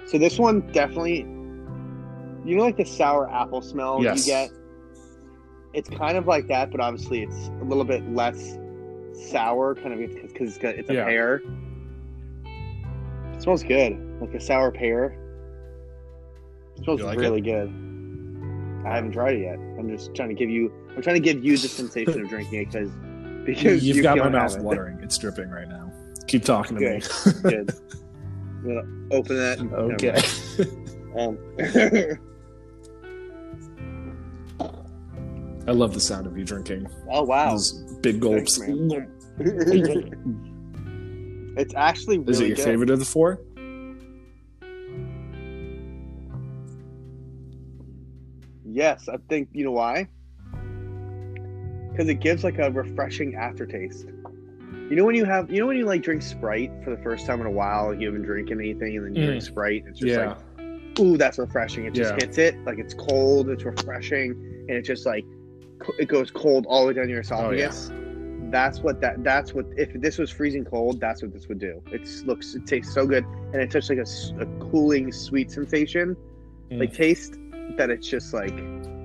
so 0.06 0.18
this 0.18 0.40
one 0.40 0.62
definitely, 0.72 1.20
you 2.46 2.56
know, 2.56 2.64
like 2.64 2.78
the 2.78 2.86
sour 2.86 3.30
apple 3.30 3.62
smell 3.62 4.02
Yes. 4.02 4.26
you 4.26 4.34
get. 4.34 4.50
It's 5.74 5.90
kind 5.90 6.18
of 6.18 6.26
like 6.28 6.48
that, 6.48 6.72
but 6.72 6.80
obviously 6.80 7.24
it's 7.24 7.50
a 7.62 7.64
little 7.66 7.84
bit 7.84 8.08
less 8.14 8.58
sour, 9.30 9.76
kind 9.76 9.92
of 9.94 10.00
because 10.00 10.50
it's, 10.50 10.58
got- 10.58 10.76
it's 10.76 10.90
a 10.90 10.94
Yeah. 10.94 11.06
pear. 11.06 11.42
It 13.34 13.42
smells 13.42 13.64
good, 13.64 14.00
like 14.22 14.34
a 14.34 14.40
sour 14.40 14.72
pear. 14.72 15.18
It 16.78 16.84
smells 16.84 17.02
like 17.02 17.20
really 17.20 17.42
good. 17.42 17.70
I 18.86 18.96
haven't 18.96 19.12
tried 19.14 19.36
it 19.36 19.42
yet. 19.42 19.58
I'm 19.78 19.90
just 19.90 20.14
trying 20.16 20.30
to 20.30 20.36
give 20.36 20.50
you. 20.50 20.72
I'm 20.96 21.02
trying 21.02 21.16
to 21.16 21.20
give 21.22 21.44
you 21.44 21.58
the 21.58 21.68
sensation 21.68 22.22
of 22.22 22.30
drinking 22.30 22.62
it 22.62 22.66
because 22.72 22.90
because 23.46 23.84
You've 23.84 23.98
you 23.98 24.04
got 24.04 24.18
my 24.18 24.30
mouth 24.30 24.56
it. 24.56 24.62
watering. 24.62 25.00
It's 25.02 25.18
dripping 25.18 25.50
right 25.50 25.68
now. 25.68 25.92
Keep 26.28 26.44
talking 26.44 26.78
to 26.78 26.84
me. 26.84 27.02
Good. 27.44 27.72
I'm 27.72 28.64
gonna 28.64 28.84
open 29.12 29.36
that. 29.38 29.60
and- 29.60 29.74
okay. 29.74 30.22
Um, 31.18 31.38
I 35.68 35.72
love 35.72 35.94
the 35.94 36.00
sound 36.00 36.28
of 36.28 36.38
you 36.38 36.46
drinking. 36.46 36.88
oh 37.10 37.24
wow! 37.24 37.52
Those 37.52 37.74
big 38.02 38.20
gulps. 38.22 38.58
Thanks, 38.58 38.94
it's 41.60 41.74
actually 41.76 42.20
really 42.20 42.32
Is 42.32 42.40
it 42.40 42.48
your 42.48 42.56
good. 42.56 42.66
favorite 42.66 42.90
of 42.90 43.00
the 43.00 43.06
four? 43.06 43.42
Yes, 48.78 49.10
I 49.10 49.18
think 49.28 49.50
you 49.54 49.66
know 49.66 49.72
why. 49.72 50.08
Because 51.92 52.08
it 52.08 52.20
gives 52.20 52.44
like 52.44 52.60
a 52.60 52.70
refreshing 52.70 53.34
aftertaste. 53.34 54.06
You 54.92 54.96
know 54.96 55.04
when 55.04 55.16
you 55.16 55.26
have, 55.26 55.50
you 55.52 55.60
know 55.60 55.66
when 55.66 55.78
you 55.78 55.86
like 55.86 56.04
drink 56.04 56.22
Sprite 56.22 56.72
for 56.84 56.92
the 56.92 57.02
first 57.02 57.26
time 57.26 57.42
in 57.42 57.48
a 57.48 57.52
while, 57.52 57.92
you 57.92 58.06
haven't 58.06 58.22
drinking 58.22 58.60
anything, 58.60 58.96
and 58.96 59.06
then 59.08 59.16
you 59.16 59.26
drink 59.26 59.42
Sprite. 59.42 59.84
It's 59.88 59.98
just 60.00 60.12
Yeah. 60.14 60.36
like, 60.60 61.00
ooh, 61.00 61.18
that's 61.18 61.40
refreshing. 61.40 61.86
It 61.86 61.96
just 61.96 62.12
Yeah. 62.12 62.18
hits 62.24 62.38
it 62.38 62.64
like 62.66 62.78
it's 62.78 62.94
cold, 62.94 63.50
it's 63.50 63.66
refreshing, 63.66 64.34
and 64.70 64.70
it 64.78 64.84
just 64.84 65.08
like 65.08 65.26
it 65.98 66.08
goes 66.08 66.30
cold 66.30 66.68
all 66.68 66.82
the 66.84 66.90
way 66.90 66.94
down 66.94 67.10
your 67.10 67.24
Oh, 67.32 67.50
yeah. 67.50 67.70
esophagus. 67.70 67.92
That's 68.52 68.82
what 68.82 69.02
that. 69.02 69.24
That's 69.24 69.56
what. 69.56 69.66
If 69.76 69.92
this 69.94 70.20
was 70.20 70.30
freezing 70.30 70.66
cold, 70.66 71.00
that's 71.00 71.24
what 71.24 71.34
this 71.34 71.48
would 71.50 71.58
do. 71.60 71.82
It 71.92 72.08
looks. 72.28 72.54
It 72.54 72.68
tastes 72.68 72.94
so 72.94 73.08
good, 73.08 73.26
and 73.54 73.56
it's 73.56 73.74
such 73.74 73.90
like 73.90 73.98
a 73.98 74.46
cooling, 74.60 75.12
sweet 75.12 75.50
sensation, 75.52 76.16
Mm. 76.72 76.80
like 76.80 76.94
taste 76.94 77.40
that 77.76 77.90
it's 77.90 78.08
just 78.08 78.34
like 78.34 78.54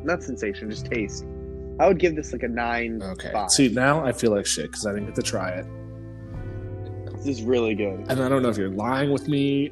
not 0.05 0.23
sensation, 0.23 0.71
just 0.71 0.87
taste. 0.87 1.27
I 1.81 1.89
would 1.89 1.99
give 1.99 2.15
this 2.17 2.33
like 2.33 2.43
a 2.43 2.49
nine. 2.49 3.03
Okay. 3.03 3.31
Five. 3.33 3.51
See, 3.51 3.69
now 3.69 4.05
I 4.05 4.13
feel 4.13 4.31
like 4.31 4.47
shit 4.47 4.71
because 4.71 4.87
I 4.87 4.93
didn't 4.93 5.07
get 5.07 5.15
to 5.17 5.23
try 5.23 5.51
it. 5.51 5.67
This 7.19 7.39
is 7.39 7.43
really 7.43 7.75
good. 7.75 8.05
And 8.09 8.23
I 8.23 8.29
don't 8.29 8.43
know 8.43 8.49
if 8.49 8.57
you're 8.57 8.69
lying 8.69 9.13
with 9.13 9.29
me. 9.29 9.71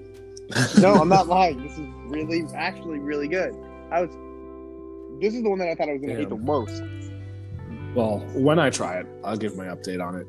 No, 0.79 0.94
I'm 0.94 1.09
not 1.09 1.26
lying. 1.29 1.62
This 1.62 1.79
is 1.79 1.87
really, 2.07 2.44
actually, 2.55 2.98
really 2.98 3.29
good. 3.29 3.55
I 3.90 4.03
was. 4.03 4.11
This 5.20 5.35
is 5.35 5.42
the 5.42 5.50
one 5.50 5.59
that 5.59 5.68
I 5.68 5.74
thought 5.74 5.88
I 5.88 5.92
was 5.92 6.00
going 6.00 6.14
to 6.14 6.20
hate 6.20 6.29
the 6.29 6.37
most. 6.37 6.83
Well, 7.94 8.20
when 8.35 8.59
I 8.59 8.70
try 8.70 8.98
it, 8.98 9.07
I'll 9.24 9.37
give 9.37 9.57
my 9.57 9.66
update 9.66 10.05
on 10.05 10.14
it. 10.16 10.26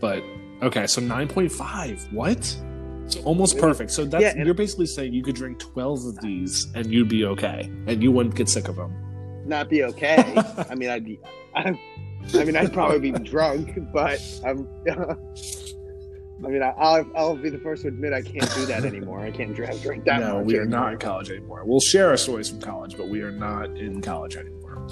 But 0.00 0.24
okay, 0.62 0.86
so 0.86 1.00
9.5. 1.00 2.12
What? 2.12 2.56
So 3.08 3.20
almost 3.22 3.58
perfect. 3.58 3.90
So 3.90 4.04
that's 4.04 4.22
Yeah, 4.22 4.44
you're 4.44 4.54
basically 4.54 4.86
saying 4.86 5.14
you 5.14 5.22
could 5.22 5.36
drink 5.36 5.58
12 5.58 6.06
of 6.06 6.20
these 6.20 6.66
and 6.74 6.86
you'd 6.92 7.08
be 7.08 7.24
okay 7.24 7.70
and 7.86 8.02
you 8.02 8.10
wouldn't 8.10 8.34
get 8.34 8.48
sick 8.48 8.68
of 8.68 8.76
them. 8.76 8.92
Not 9.46 9.68
be 9.68 9.84
okay. 9.84 10.34
I 10.70 10.74
mean, 10.74 10.90
I'd 10.90 11.04
be. 11.04 11.20
I, 11.54 11.78
I 12.34 12.44
mean, 12.44 12.56
I'd 12.56 12.72
probably 12.72 13.10
be 13.10 13.18
drunk, 13.18 13.78
but 13.92 14.20
I'm. 14.44 14.68
I 16.44 16.48
mean, 16.48 16.62
I, 16.62 16.68
I'll, 16.76 17.06
I'll 17.16 17.36
be 17.36 17.48
the 17.48 17.58
first 17.58 17.82
to 17.82 17.88
admit 17.88 18.12
I 18.12 18.20
can't 18.20 18.52
do 18.54 18.66
that 18.66 18.84
anymore. 18.84 19.20
I 19.20 19.30
can't 19.30 19.54
drink, 19.54 19.80
drink 19.80 20.04
that 20.04 20.20
no, 20.20 20.38
much. 20.38 20.46
we 20.46 20.58
are 20.58 20.62
anymore. 20.62 20.80
not 20.80 20.92
in 20.92 20.98
college 20.98 21.30
anymore. 21.30 21.62
We'll 21.64 21.80
share 21.80 22.10
our 22.10 22.16
stories 22.18 22.50
from 22.50 22.60
college, 22.60 22.96
but 22.96 23.08
we 23.08 23.22
are 23.22 23.30
not 23.30 23.70
in 23.78 24.02
college 24.02 24.36
anymore. 24.36 24.86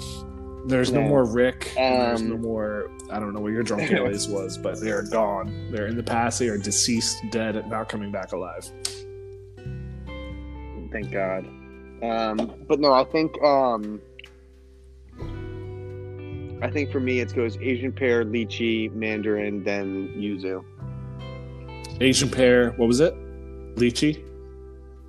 There's 0.67 0.91
no, 0.91 1.01
No. 1.01 1.07
more 1.07 1.25
Rick. 1.25 1.73
and 1.77 2.01
there's 2.01 2.21
Um, 2.21 2.29
no 2.29 2.37
more. 2.37 2.89
I 3.11 3.19
don't 3.19 3.33
know 3.33 3.39
what 3.39 3.51
your 3.51 3.61
drunken 3.63 4.03
ways 4.03 4.27
was, 4.29 4.57
but 4.57 4.79
they 4.81 4.91
are 4.91 5.03
gone. 5.03 5.69
They're 5.71 5.87
in 5.87 5.95
the 5.95 6.03
past. 6.03 6.39
They 6.39 6.47
are 6.49 6.57
deceased, 6.57 7.17
dead, 7.31 7.55
and 7.55 7.69
not 7.69 7.87
coming 7.89 8.11
back 8.11 8.31
alive. 8.31 8.65
Thank 10.91 11.11
God. 11.11 11.45
Um, 12.01 12.53
but 12.67 12.79
no, 12.79 12.93
I 12.93 13.03
think 13.03 13.41
um, 13.43 14.01
I 16.61 16.69
think 16.69 16.91
for 16.91 16.99
me 16.99 17.19
it 17.19 17.33
goes 17.35 17.57
Asian 17.57 17.91
pear, 17.91 18.23
lychee, 18.25 18.91
mandarin, 18.93 19.63
then 19.63 20.09
yuzu. 20.17 20.63
Asian 22.01 22.29
pear. 22.29 22.71
What 22.71 22.87
was 22.87 22.99
it? 23.01 23.13
Lychee. 23.75 24.23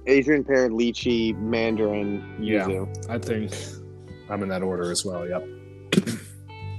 Asian 0.06 0.44
pear, 0.44 0.68
lychee, 0.68 1.36
mandarin, 1.40 2.24
Yeah. 2.40 2.66
yuzu. 2.66 3.10
I 3.10 3.18
think 3.18 3.52
I'm 4.28 4.42
in 4.42 4.48
that 4.48 4.62
order 4.62 4.90
as 4.90 5.04
well. 5.04 5.28
Yep. 5.28 5.46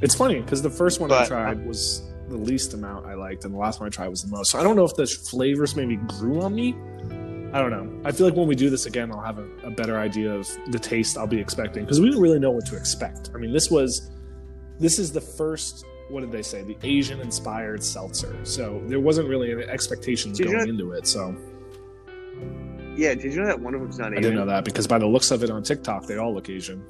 it's 0.02 0.16
funny 0.16 0.42
because 0.42 0.62
the 0.62 0.70
first 0.70 1.00
one 1.00 1.12
I 1.12 1.26
tried 1.26 1.66
was 1.66 2.04
the 2.30 2.38
least 2.38 2.74
amount 2.74 3.06
I 3.06 3.14
liked, 3.14 3.46
and 3.46 3.54
the 3.54 3.58
last 3.58 3.80
one 3.80 3.88
I 3.88 3.90
tried 3.90 4.10
was 4.10 4.24
the 4.24 4.30
most. 4.30 4.52
So 4.52 4.60
I 4.60 4.64
don't 4.64 4.76
know 4.76 4.86
if 4.86 4.96
the 4.96 5.08
flavors 5.08 5.76
maybe 5.76 5.96
grew 5.96 6.42
on 6.42 6.54
me. 6.54 6.76
I 7.54 7.62
don't 7.62 7.72
know. 7.72 8.02
I 8.04 8.12
feel 8.12 8.28
like 8.28 8.36
when 8.36 8.48
we 8.48 8.56
do 8.56 8.70
this 8.70 8.86
again, 8.86 9.12
I'll 9.12 9.22
have 9.22 9.40
a, 9.40 9.48
a 9.64 9.72
better 9.72 9.98
idea 9.98 10.34
of 10.34 10.48
the 10.68 10.80
taste 10.80 11.18
I'll 11.18 11.28
be 11.28 11.40
expecting 11.40 11.84
because 11.84 12.02
we 12.02 12.08
didn't 12.08 12.22
really 12.22 12.40
know 12.40 12.52
what 12.52 12.66
to 12.68 12.76
expect. 12.76 13.32
I 13.34 13.38
mean, 13.38 13.54
this 13.54 13.72
was 13.72 14.12
this 14.80 15.00
is 15.00 15.12
the 15.12 15.22
first. 15.22 15.86
What 16.10 16.22
did 16.22 16.32
they 16.32 16.42
say? 16.42 16.64
The 16.64 16.78
Asian 16.84 17.20
inspired 17.20 17.84
seltzer. 17.84 18.38
So 18.44 18.82
there 18.86 19.00
wasn't 19.00 19.28
really 19.28 19.52
any 19.52 19.64
expectations 19.64 20.38
Did 20.38 20.48
going 20.48 20.70
into 20.70 20.92
it. 20.94 21.06
So 21.06 21.36
Yeah, 22.96 23.14
did 23.14 23.34
you 23.34 23.42
know 23.42 23.46
that 23.46 23.60
one 23.60 23.74
of 23.74 23.82
them's 23.82 23.98
not 23.98 24.08
Asian? 24.08 24.18
I 24.18 24.22
didn't 24.22 24.38
know 24.38 24.46
that 24.46 24.64
because 24.64 24.88
by 24.88 25.00
the 25.00 25.08
looks 25.08 25.32
of 25.32 25.44
it 25.44 25.50
on 25.50 25.64
TikTok, 25.64 26.06
they 26.06 26.18
all 26.18 26.34
look 26.34 26.50
Asian. 26.50 26.84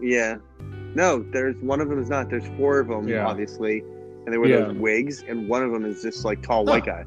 Yeah. 0.00 0.36
No, 0.94 1.24
there's 1.32 1.56
one 1.56 1.80
of 1.80 1.88
them 1.88 2.00
is 2.00 2.08
not. 2.08 2.30
There's 2.30 2.46
four 2.56 2.78
of 2.80 2.88
them, 2.88 3.06
Yeah. 3.08 3.26
obviously, 3.26 3.80
and 4.24 4.32
they 4.32 4.38
wear 4.38 4.48
Yeah. 4.48 4.60
those 4.66 4.76
wigs, 4.76 5.24
and 5.28 5.48
one 5.48 5.62
of 5.62 5.70
them 5.72 5.84
is 5.84 6.02
just 6.02 6.24
like 6.24 6.42
tall 6.42 6.64
Huh. 6.66 6.72
white 6.72 6.86
guy. 6.86 7.04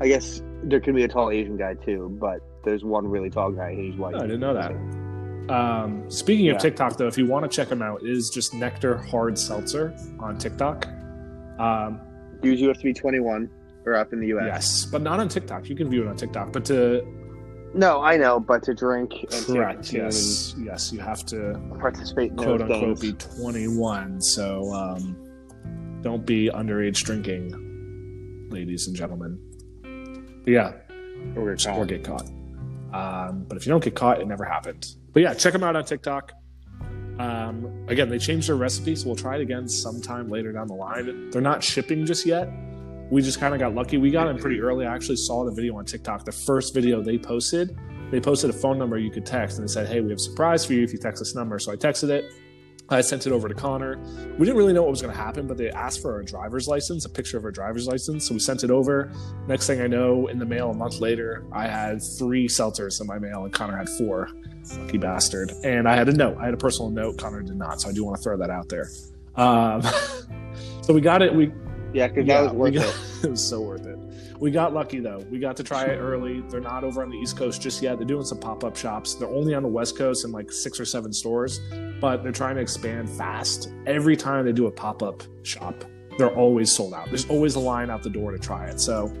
I 0.00 0.08
guess 0.08 0.42
there 0.64 0.80
could 0.80 0.94
be 0.94 1.04
a 1.04 1.08
tall 1.08 1.30
Asian 1.30 1.56
guy 1.56 1.74
too, 1.74 2.16
but 2.20 2.40
there's 2.64 2.84
one 2.84 3.06
really 3.06 3.30
tall 3.30 3.50
guy 3.52 3.70
and 3.70 3.78
he's 3.78 3.96
white. 3.96 4.14
Oh, 4.14 4.18
I 4.18 4.22
didn't 4.22 4.40
know 4.40 4.54
that. 4.54 4.72
Um, 5.54 6.04
speaking 6.10 6.48
of 6.48 6.54
Yeah. 6.54 6.58
TikTok, 6.58 6.96
though, 6.96 7.06
if 7.06 7.18
you 7.18 7.26
want 7.26 7.44
to 7.50 7.54
check 7.54 7.68
them 7.68 7.82
out, 7.82 8.02
it 8.02 8.08
is 8.08 8.30
just 8.30 8.54
Nectar 8.54 8.96
Hard 8.96 9.38
Seltzer 9.38 9.92
on 10.18 10.38
TikTok. 10.38 10.86
Um, 11.58 12.00
Use 12.42 12.60
you 12.60 12.68
have 12.68 12.76
to 12.78 12.82
be 12.84 12.92
21 12.92 13.48
or 13.86 13.94
up 13.94 14.12
in 14.12 14.20
the 14.20 14.26
U.S. 14.28 14.44
yes, 14.46 14.86
but 14.90 15.00
not 15.02 15.20
on 15.20 15.28
TikTok. 15.28 15.68
You 15.68 15.76
can 15.76 15.88
view 15.88 16.02
it 16.02 16.08
on 16.08 16.16
TikTok, 16.16 16.52
but 16.52 16.64
to 16.66 17.02
No, 17.74 18.00
I 18.02 18.16
know, 18.16 18.38
but 18.38 18.62
to 18.64 18.74
drink 18.74 19.12
and 19.32 19.46
correct, 19.46 19.84
to 19.86 19.96
yes, 19.96 20.54
yes, 20.58 20.92
you 20.92 21.00
have 21.00 21.26
to 21.26 21.60
participate 21.80 22.30
in 22.30 22.36
quote 22.36 22.60
those 22.60 22.70
unquote 22.70 22.98
things. 22.98 23.26
be 23.26 23.36
21. 23.42 24.20
So 24.20 24.72
um, 24.72 25.98
don't 26.02 26.24
be 26.24 26.50
underage 26.50 27.02
drinking, 27.02 28.48
ladies 28.50 28.86
and 28.86 28.94
gentlemen. 28.94 29.40
But 30.44 30.50
yeah, 30.50 30.72
Or 31.34 31.50
or 31.50 31.56
caught. 31.56 31.88
get 31.88 32.04
caught. 32.04 32.26
Um, 32.92 33.44
but 33.48 33.56
if 33.56 33.66
you 33.66 33.70
don't 33.70 33.82
get 33.82 33.96
caught, 33.96 34.20
it 34.20 34.28
never 34.28 34.44
happened. 34.44 34.86
But 35.12 35.22
yeah, 35.22 35.34
check 35.34 35.52
them 35.52 35.64
out 35.64 35.74
on 35.74 35.84
TikTok. 35.84 36.32
Um, 37.18 37.86
again, 37.88 38.08
they 38.08 38.18
changed 38.18 38.48
their 38.48 38.56
recipe, 38.56 38.94
so 38.94 39.06
we'll 39.06 39.16
try 39.16 39.36
it 39.36 39.40
again 39.40 39.68
sometime 39.68 40.28
later 40.28 40.52
down 40.52 40.68
the 40.68 40.74
line. 40.74 41.30
They're 41.30 41.42
not 41.42 41.62
shipping 41.62 42.06
just 42.06 42.24
yet. 42.24 42.48
We 43.14 43.22
just 43.22 43.38
kind 43.38 43.54
of 43.54 43.60
got 43.60 43.76
lucky. 43.76 43.96
We 43.96 44.10
got 44.10 44.26
in 44.26 44.38
pretty 44.38 44.60
early. 44.60 44.86
I 44.86 44.92
actually 44.92 45.18
saw 45.18 45.44
the 45.44 45.52
video 45.52 45.76
on 45.76 45.84
TikTok. 45.84 46.24
The 46.24 46.32
first 46.32 46.74
video 46.74 47.00
they 47.00 47.16
posted, 47.16 47.78
they 48.10 48.18
posted 48.20 48.50
a 48.50 48.52
phone 48.52 48.76
number 48.76 48.98
you 48.98 49.08
could 49.08 49.24
text, 49.24 49.56
and 49.56 49.68
they 49.68 49.72
said, 49.72 49.86
"Hey, 49.86 50.00
we 50.00 50.10
have 50.10 50.18
a 50.18 50.20
surprise 50.20 50.66
for 50.66 50.72
you 50.72 50.82
if 50.82 50.92
you 50.92 50.98
text 50.98 51.20
this 51.20 51.32
number." 51.32 51.60
So 51.60 51.70
I 51.70 51.76
texted 51.76 52.08
it. 52.08 52.24
I 52.88 53.02
sent 53.02 53.28
it 53.28 53.32
over 53.32 53.48
to 53.48 53.54
Connor. 53.54 53.98
We 54.36 54.44
didn't 54.44 54.56
really 54.56 54.72
know 54.72 54.82
what 54.82 54.90
was 54.90 55.00
going 55.00 55.14
to 55.14 55.20
happen, 55.20 55.46
but 55.46 55.56
they 55.56 55.70
asked 55.70 56.02
for 56.02 56.12
our 56.12 56.24
driver's 56.24 56.66
license, 56.66 57.04
a 57.04 57.08
picture 57.08 57.38
of 57.38 57.44
our 57.44 57.52
driver's 57.52 57.86
license. 57.86 58.26
So 58.26 58.34
we 58.34 58.40
sent 58.40 58.64
it 58.64 58.72
over. 58.72 59.12
Next 59.46 59.68
thing 59.68 59.80
I 59.80 59.86
know, 59.86 60.26
in 60.26 60.40
the 60.40 60.44
mail 60.44 60.72
a 60.72 60.74
month 60.74 60.98
later, 60.98 61.46
I 61.52 61.68
had 61.68 62.02
three 62.18 62.48
seltzers 62.48 63.00
in 63.00 63.06
my 63.06 63.20
mail, 63.20 63.44
and 63.44 63.52
Connor 63.52 63.76
had 63.76 63.90
four. 63.90 64.28
Lucky 64.76 64.98
bastard. 64.98 65.52
And 65.62 65.88
I 65.88 65.94
had 65.94 66.08
a 66.08 66.12
note. 66.12 66.36
I 66.40 66.46
had 66.46 66.54
a 66.54 66.56
personal 66.56 66.90
note. 66.90 67.18
Connor 67.18 67.42
did 67.42 67.54
not. 67.54 67.80
So 67.80 67.90
I 67.90 67.92
do 67.92 68.04
want 68.04 68.16
to 68.16 68.22
throw 68.24 68.36
that 68.38 68.50
out 68.50 68.68
there. 68.68 68.88
Um, 69.36 69.82
so 70.82 70.92
we 70.92 71.00
got 71.00 71.22
it. 71.22 71.32
We 71.32 71.52
Yeah, 71.94 72.08
because 72.08 72.26
yeah, 72.26 72.42
that 72.42 72.54
was 72.54 72.72
worth 72.72 72.74
got, 72.74 72.86
it. 72.86 72.96
it 73.24 73.30
was 73.30 73.48
so 73.48 73.60
worth 73.60 73.86
it. 73.86 73.98
We 74.40 74.50
got 74.50 74.74
lucky 74.74 74.98
though. 74.98 75.24
We 75.30 75.38
got 75.38 75.56
to 75.56 75.62
try 75.62 75.84
it 75.84 75.96
early. 75.96 76.40
They're 76.48 76.60
not 76.60 76.82
over 76.82 77.02
on 77.02 77.08
the 77.08 77.16
East 77.16 77.36
Coast 77.36 77.62
just 77.62 77.80
yet. 77.80 77.98
They're 77.98 78.06
doing 78.06 78.24
some 78.24 78.38
pop 78.38 78.64
up 78.64 78.76
shops. 78.76 79.14
They're 79.14 79.28
only 79.28 79.54
on 79.54 79.62
the 79.62 79.68
West 79.68 79.96
Coast 79.96 80.24
in 80.24 80.32
like 80.32 80.50
six 80.50 80.80
or 80.80 80.84
seven 80.84 81.12
stores, 81.12 81.60
but 82.00 82.22
they're 82.22 82.32
trying 82.32 82.56
to 82.56 82.60
expand 82.60 83.08
fast. 83.08 83.72
Every 83.86 84.16
time 84.16 84.44
they 84.44 84.52
do 84.52 84.66
a 84.66 84.72
pop 84.72 85.02
up 85.02 85.22
shop, 85.44 85.84
they're 86.18 86.34
always 86.34 86.70
sold 86.70 86.94
out. 86.94 87.06
There's 87.06 87.28
always 87.30 87.54
a 87.54 87.60
line 87.60 87.90
out 87.90 88.02
the 88.02 88.10
door 88.10 88.32
to 88.32 88.38
try 88.38 88.66
it. 88.66 88.80
So 88.80 89.12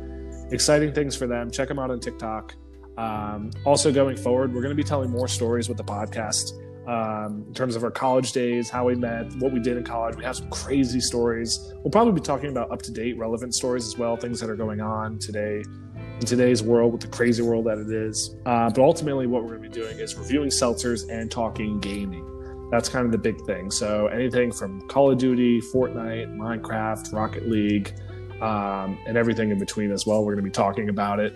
exciting 0.50 0.92
things 0.92 1.14
for 1.14 1.28
them. 1.28 1.50
Check 1.50 1.68
them 1.68 1.78
out 1.78 1.90
on 1.90 2.00
TikTok. 2.00 2.56
Um, 2.98 3.50
also, 3.64 3.92
going 3.92 4.16
forward, 4.16 4.52
we're 4.52 4.62
going 4.62 4.76
to 4.76 4.80
be 4.80 4.84
telling 4.84 5.10
more 5.10 5.28
stories 5.28 5.68
with 5.68 5.78
the 5.78 5.84
podcast 5.84 6.52
um, 6.86 7.44
in 7.48 7.54
terms 7.54 7.76
of 7.76 7.84
our 7.84 7.90
college 7.90 8.32
days, 8.32 8.68
how 8.68 8.86
we 8.86 8.94
met, 8.94 9.32
what 9.36 9.52
we 9.52 9.60
did 9.60 9.76
in 9.76 9.84
college. 9.84 10.16
We 10.16 10.24
have 10.24 10.36
some 10.36 10.50
crazy 10.50 11.00
stories. 11.00 11.72
We'll 11.76 11.90
probably 11.90 12.12
be 12.12 12.20
talking 12.20 12.50
about 12.50 12.70
up 12.70 12.82
to 12.82 12.92
date, 12.92 13.16
relevant 13.18 13.54
stories 13.54 13.86
as 13.86 13.96
well, 13.96 14.16
things 14.16 14.40
that 14.40 14.50
are 14.50 14.56
going 14.56 14.80
on 14.80 15.18
today 15.18 15.62
in 15.96 16.26
today's 16.26 16.62
world 16.62 16.92
with 16.92 17.00
the 17.00 17.08
crazy 17.08 17.42
world 17.42 17.66
that 17.66 17.78
it 17.78 17.90
is. 17.90 18.36
Uh, 18.46 18.70
but 18.70 18.82
ultimately, 18.82 19.26
what 19.26 19.42
we're 19.42 19.56
going 19.56 19.62
to 19.62 19.68
be 19.68 19.74
doing 19.74 19.98
is 19.98 20.14
reviewing 20.14 20.48
seltzers 20.48 21.08
and 21.10 21.30
talking 21.30 21.80
gaming. 21.80 22.30
That's 22.70 22.88
kind 22.88 23.06
of 23.06 23.12
the 23.12 23.18
big 23.18 23.40
thing. 23.46 23.70
So 23.70 24.08
anything 24.08 24.52
from 24.52 24.86
Call 24.88 25.10
of 25.10 25.18
Duty, 25.18 25.60
Fortnite, 25.60 26.34
Minecraft, 26.36 27.12
Rocket 27.12 27.48
League, 27.48 27.94
um, 28.40 28.98
and 29.06 29.16
everything 29.16 29.50
in 29.50 29.58
between 29.58 29.90
as 29.90 30.06
well. 30.06 30.24
We're 30.24 30.34
going 30.34 30.44
to 30.44 30.50
be 30.50 30.54
talking 30.54 30.88
about 30.88 31.20
it. 31.20 31.32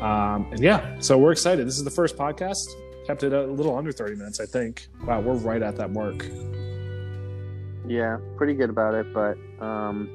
Um, 0.00 0.48
and 0.52 0.60
yeah, 0.60 0.96
so 1.00 1.16
we're 1.18 1.32
excited. 1.32 1.66
This 1.66 1.78
is 1.78 1.84
the 1.84 1.90
first 1.90 2.16
podcast. 2.16 2.68
Kept 3.06 3.22
it 3.22 3.32
a 3.32 3.42
little 3.46 3.76
under 3.76 3.92
30 3.92 4.16
minutes, 4.16 4.40
I 4.40 4.46
think. 4.46 4.88
Wow, 5.06 5.20
we're 5.20 5.34
right 5.34 5.62
at 5.62 5.76
that 5.76 5.92
mark. 5.92 6.26
Yeah, 7.86 8.18
pretty 8.36 8.54
good 8.54 8.68
about 8.70 8.94
it, 8.94 9.12
but 9.14 9.38
um, 9.64 10.08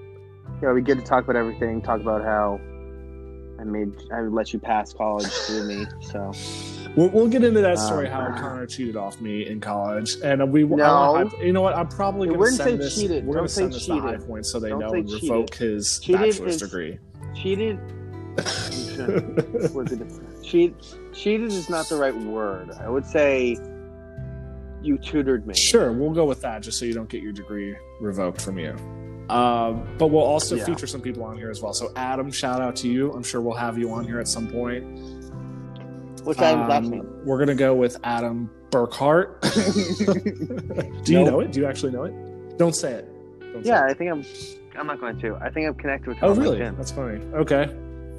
you 0.62 0.68
know, 0.68 0.74
we 0.74 0.82
get 0.82 0.98
to 0.98 1.04
talk 1.04 1.24
about 1.24 1.38
everything. 1.38 1.82
Talk 1.82 2.02
about 2.02 2.22
how 2.22 2.60
I 3.60 3.64
made 3.64 3.94
I 4.14 4.22
let 4.22 4.52
you 4.52 4.60
pass 4.60 4.92
college 4.94 5.28
through 5.28 5.68
me. 5.68 5.86
So 6.02 6.32
We'll, 6.98 7.08
we'll 7.12 7.30
get 7.30 7.46
into 7.46 7.62
that 7.62 7.80
story 7.80 8.10
Um, 8.10 8.34
how 8.34 8.42
Connor 8.42 8.66
cheated 8.66 8.98
off 8.98 9.22
me 9.22 9.48
in 9.48 9.62
college, 9.62 10.18
and 10.22 10.52
we. 10.52 10.66
No. 10.66 10.84
I, 10.84 11.22
I, 11.22 11.42
you 11.42 11.54
know 11.54 11.62
what? 11.62 11.74
I'm 11.78 11.88
probably 11.88 12.28
We 12.30 12.36
going 12.36 12.50
to 12.50 12.56
send 12.58 12.70
say 12.72 12.76
this. 12.76 12.96
cheated. 12.96 13.26
We're 13.26 13.36
going 13.36 13.48
to 13.48 13.54
send 13.54 13.72
say 13.74 13.78
this 13.78 13.86
to 13.86 14.00
High 14.02 14.12
cheated. 14.12 14.28
Point 14.28 14.46
so 14.46 14.60
they 14.60 14.68
Don't 14.70 14.80
know 14.82 14.94
and 14.94 15.08
cheated. 15.08 15.24
revoke 15.30 15.56
his 15.56 16.00
Cheated 16.02 16.22
bachelor's 16.22 16.56
is- 16.56 16.62
degree. 16.62 17.00
cheated. 17.34 17.80
was 19.74 19.92
it 19.92 20.44
cheat? 20.44 20.76
Cheated 21.14 21.52
is 21.52 21.70
not 21.70 21.88
the 21.88 21.96
right 21.98 22.16
word. 22.16 22.72
I 22.80 22.90
would 22.90 23.06
say 23.06 23.58
you 24.82 24.98
tutored 24.98 25.46
me. 25.46 25.54
Sure, 25.54 25.92
we'll 25.92 26.12
go 26.12 26.26
with 26.26 26.42
that 26.42 26.62
just 26.64 26.80
so 26.80 26.86
you 26.86 26.94
don't 26.94 27.10
get 27.10 27.22
your 27.22 27.32
degree 27.34 27.76
revoked 28.00 28.42
from 28.42 28.58
you. 28.58 28.72
Um, 29.30 29.88
but 29.98 30.08
we'll 30.08 30.24
also 30.24 30.56
Yeah. 30.56 30.66
feature 30.66 30.88
some 30.88 31.00
people 31.02 31.24
on 31.24 31.38
here 31.38 31.50
as 31.50 31.62
well. 31.62 31.74
So, 31.74 31.92
Adam, 31.96 32.32
shout 32.32 32.62
out 32.62 32.76
to 32.78 32.90
you. 32.90 33.12
I'm 33.14 33.24
sure 33.24 33.40
we'll 33.42 33.56
have 33.56 33.78
you 33.78 33.92
on 33.92 34.04
here 34.06 34.20
at 34.20 34.28
some 34.28 34.48
point. 34.50 34.84
What's 36.24 36.40
Adam's 36.40 36.70
last 36.70 36.86
Um, 36.86 36.92
name? 36.92 37.08
We're 37.26 37.38
going 37.38 37.48
to 37.48 37.56
go 37.56 37.74
with 37.74 37.98
Adam 38.04 38.50
Burkhart. 38.72 39.40
Do 41.06 41.12
you 41.14 41.20
Nope. 41.20 41.28
know 41.28 41.40
it? 41.42 41.52
Do 41.52 41.60
you 41.62 41.66
actually 41.66 41.92
know 41.94 42.04
it? 42.04 42.58
Don't 42.58 42.76
say 42.76 42.94
it. 42.94 43.08
Don't 43.54 43.64
say 43.64 43.70
Yeah, 43.70 43.86
it. 43.88 43.92
I 43.92 43.94
think 43.94 44.12
I'm. 44.12 44.24
I'm 44.78 44.88
not 44.88 45.00
going 45.00 45.20
to. 45.20 45.36
I 45.42 45.50
think 45.50 45.68
I'm 45.68 45.74
connected 45.76 46.08
with 46.10 46.18
him. 46.18 46.30
Oh, 46.30 46.34
really? 46.34 46.60
LinkedIn. 46.60 46.78
That's 46.78 46.92
funny. 46.92 47.20
Okay. 47.34 47.70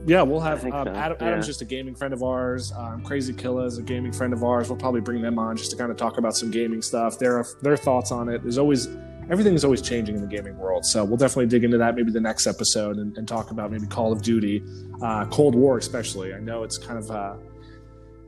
Yeah, 0.06 0.22
we'll 0.22 0.40
have 0.40 0.64
um, 0.64 0.70
so, 0.70 0.92
Adam, 0.92 1.16
yeah. 1.20 1.26
Adam's 1.26 1.46
just 1.46 1.62
a 1.62 1.64
gaming 1.64 1.94
friend 1.94 2.12
of 2.12 2.22
ours. 2.22 2.72
Um, 2.76 3.02
Crazy 3.02 3.32
Killa 3.32 3.64
is 3.64 3.78
a 3.78 3.82
gaming 3.82 4.12
friend 4.12 4.32
of 4.32 4.42
ours. 4.42 4.68
We'll 4.68 4.78
probably 4.78 5.00
bring 5.00 5.22
them 5.22 5.38
on 5.38 5.56
just 5.56 5.70
to 5.70 5.76
kind 5.76 5.90
of 5.90 5.96
talk 5.96 6.18
about 6.18 6.36
some 6.36 6.50
gaming 6.50 6.82
stuff. 6.82 7.18
Their 7.18 7.46
their 7.62 7.76
thoughts 7.76 8.10
on 8.10 8.28
it. 8.28 8.42
There's 8.42 8.58
always 8.58 8.88
everything 9.30 9.54
is 9.54 9.64
always 9.64 9.80
changing 9.80 10.16
in 10.16 10.20
the 10.20 10.26
gaming 10.26 10.58
world. 10.58 10.84
So 10.84 11.04
we'll 11.04 11.16
definitely 11.16 11.46
dig 11.46 11.64
into 11.64 11.78
that 11.78 11.94
maybe 11.94 12.10
the 12.10 12.20
next 12.20 12.46
episode 12.46 12.96
and, 12.96 13.16
and 13.16 13.28
talk 13.28 13.50
about 13.50 13.70
maybe 13.70 13.86
Call 13.86 14.12
of 14.12 14.22
Duty, 14.22 14.62
uh, 15.02 15.26
Cold 15.26 15.54
War 15.54 15.78
especially. 15.78 16.34
I 16.34 16.40
know 16.40 16.64
it's 16.64 16.78
kind 16.78 16.98
of 16.98 17.10
uh, 17.10 17.34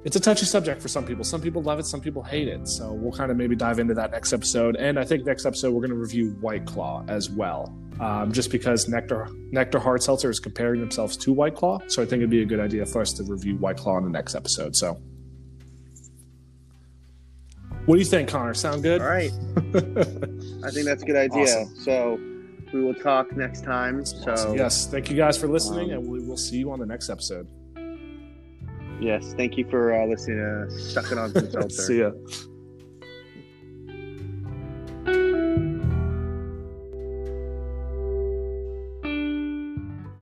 it's 0.05 0.17
a 0.17 0.21
touchy 0.21 0.45
subject 0.45 0.83
for 0.83 0.89
some 0.89 1.05
people. 1.07 1.25
Some 1.25 1.41
people 1.41 1.63
love 1.63 1.79
it, 1.79 1.87
some 1.87 2.01
people 2.01 2.23
hate 2.23 2.47
it. 2.47 2.69
So 2.69 2.93
we'll 2.93 3.13
kind 3.13 3.31
of 3.31 3.37
maybe 3.39 3.57
dive 3.57 3.79
into 3.79 3.95
that 3.95 4.11
next 4.11 4.33
episode. 4.35 4.77
And 4.77 4.99
I 4.99 5.05
think 5.05 5.25
next 5.25 5.47
episode 5.47 5.73
we're 5.73 5.81
going 5.81 5.91
to 5.91 5.97
review 5.97 6.31
White 6.41 6.67
Claw 6.67 7.05
as 7.09 7.31
well, 7.31 7.75
um, 8.01 8.31
just 8.33 8.51
because 8.51 8.87
Nectar 8.89 9.29
Nectar 9.51 9.79
Hard 9.79 10.03
Seltzer 10.03 10.29
is 10.31 10.39
comparing 10.41 10.81
themselves 10.81 11.17
to 11.19 11.33
White 11.33 11.55
Claw. 11.55 11.79
So 11.87 12.03
I 12.03 12.05
think 12.07 12.21
it'd 12.21 12.31
be 12.31 12.43
a 12.43 12.47
good 12.47 12.61
idea 12.61 12.85
for 12.85 13.01
us 13.01 13.13
to 13.15 13.23
review 13.25 13.57
White 13.57 13.79
Claw 13.79 13.97
in 13.99 14.05
the 14.05 14.11
next 14.11 14.35
episode. 14.35 14.77
So. 14.77 15.01
What 17.87 17.97
do 17.97 17.99
you 17.99 18.07
think, 18.07 18.31
Connor? 18.31 18.55
Sound 18.55 18.83
good? 18.83 19.03
All 19.03 19.09
right. 19.09 19.31
I 20.65 20.71
think 20.71 20.87
that's 20.87 21.03
a 21.03 21.07
good 21.07 21.17
idea. 21.17 21.43
Awesome. 21.43 21.77
So 21.81 22.19
we 22.73 22.83
will 22.83 22.95
talk 22.95 23.37
next 23.37 23.63
time. 23.63 24.05
So 24.07 24.33
Awesome. 24.33 24.57
yes, 24.57 24.87
thank 24.87 25.11
you 25.11 25.17
guys 25.17 25.37
for 25.37 25.49
listening, 25.49 25.93
Um, 25.93 25.99
and 25.99 26.09
we 26.09 26.21
will 26.21 26.39
see 26.39 26.57
you 26.57 26.71
on 26.73 26.79
the 26.79 26.87
next 26.87 27.11
episode. 27.11 27.47
Yes, 29.01 29.35
thank 29.37 29.57
you 29.57 29.69
for 29.69 29.93
uh, 29.95 30.07
listening 30.07 30.39
to 30.39 30.71
Sucking 30.79 31.19
on 31.19 31.33
Some 31.33 31.51
Seltzer. 31.51 31.83
see 31.83 31.99
ya. 32.01 32.11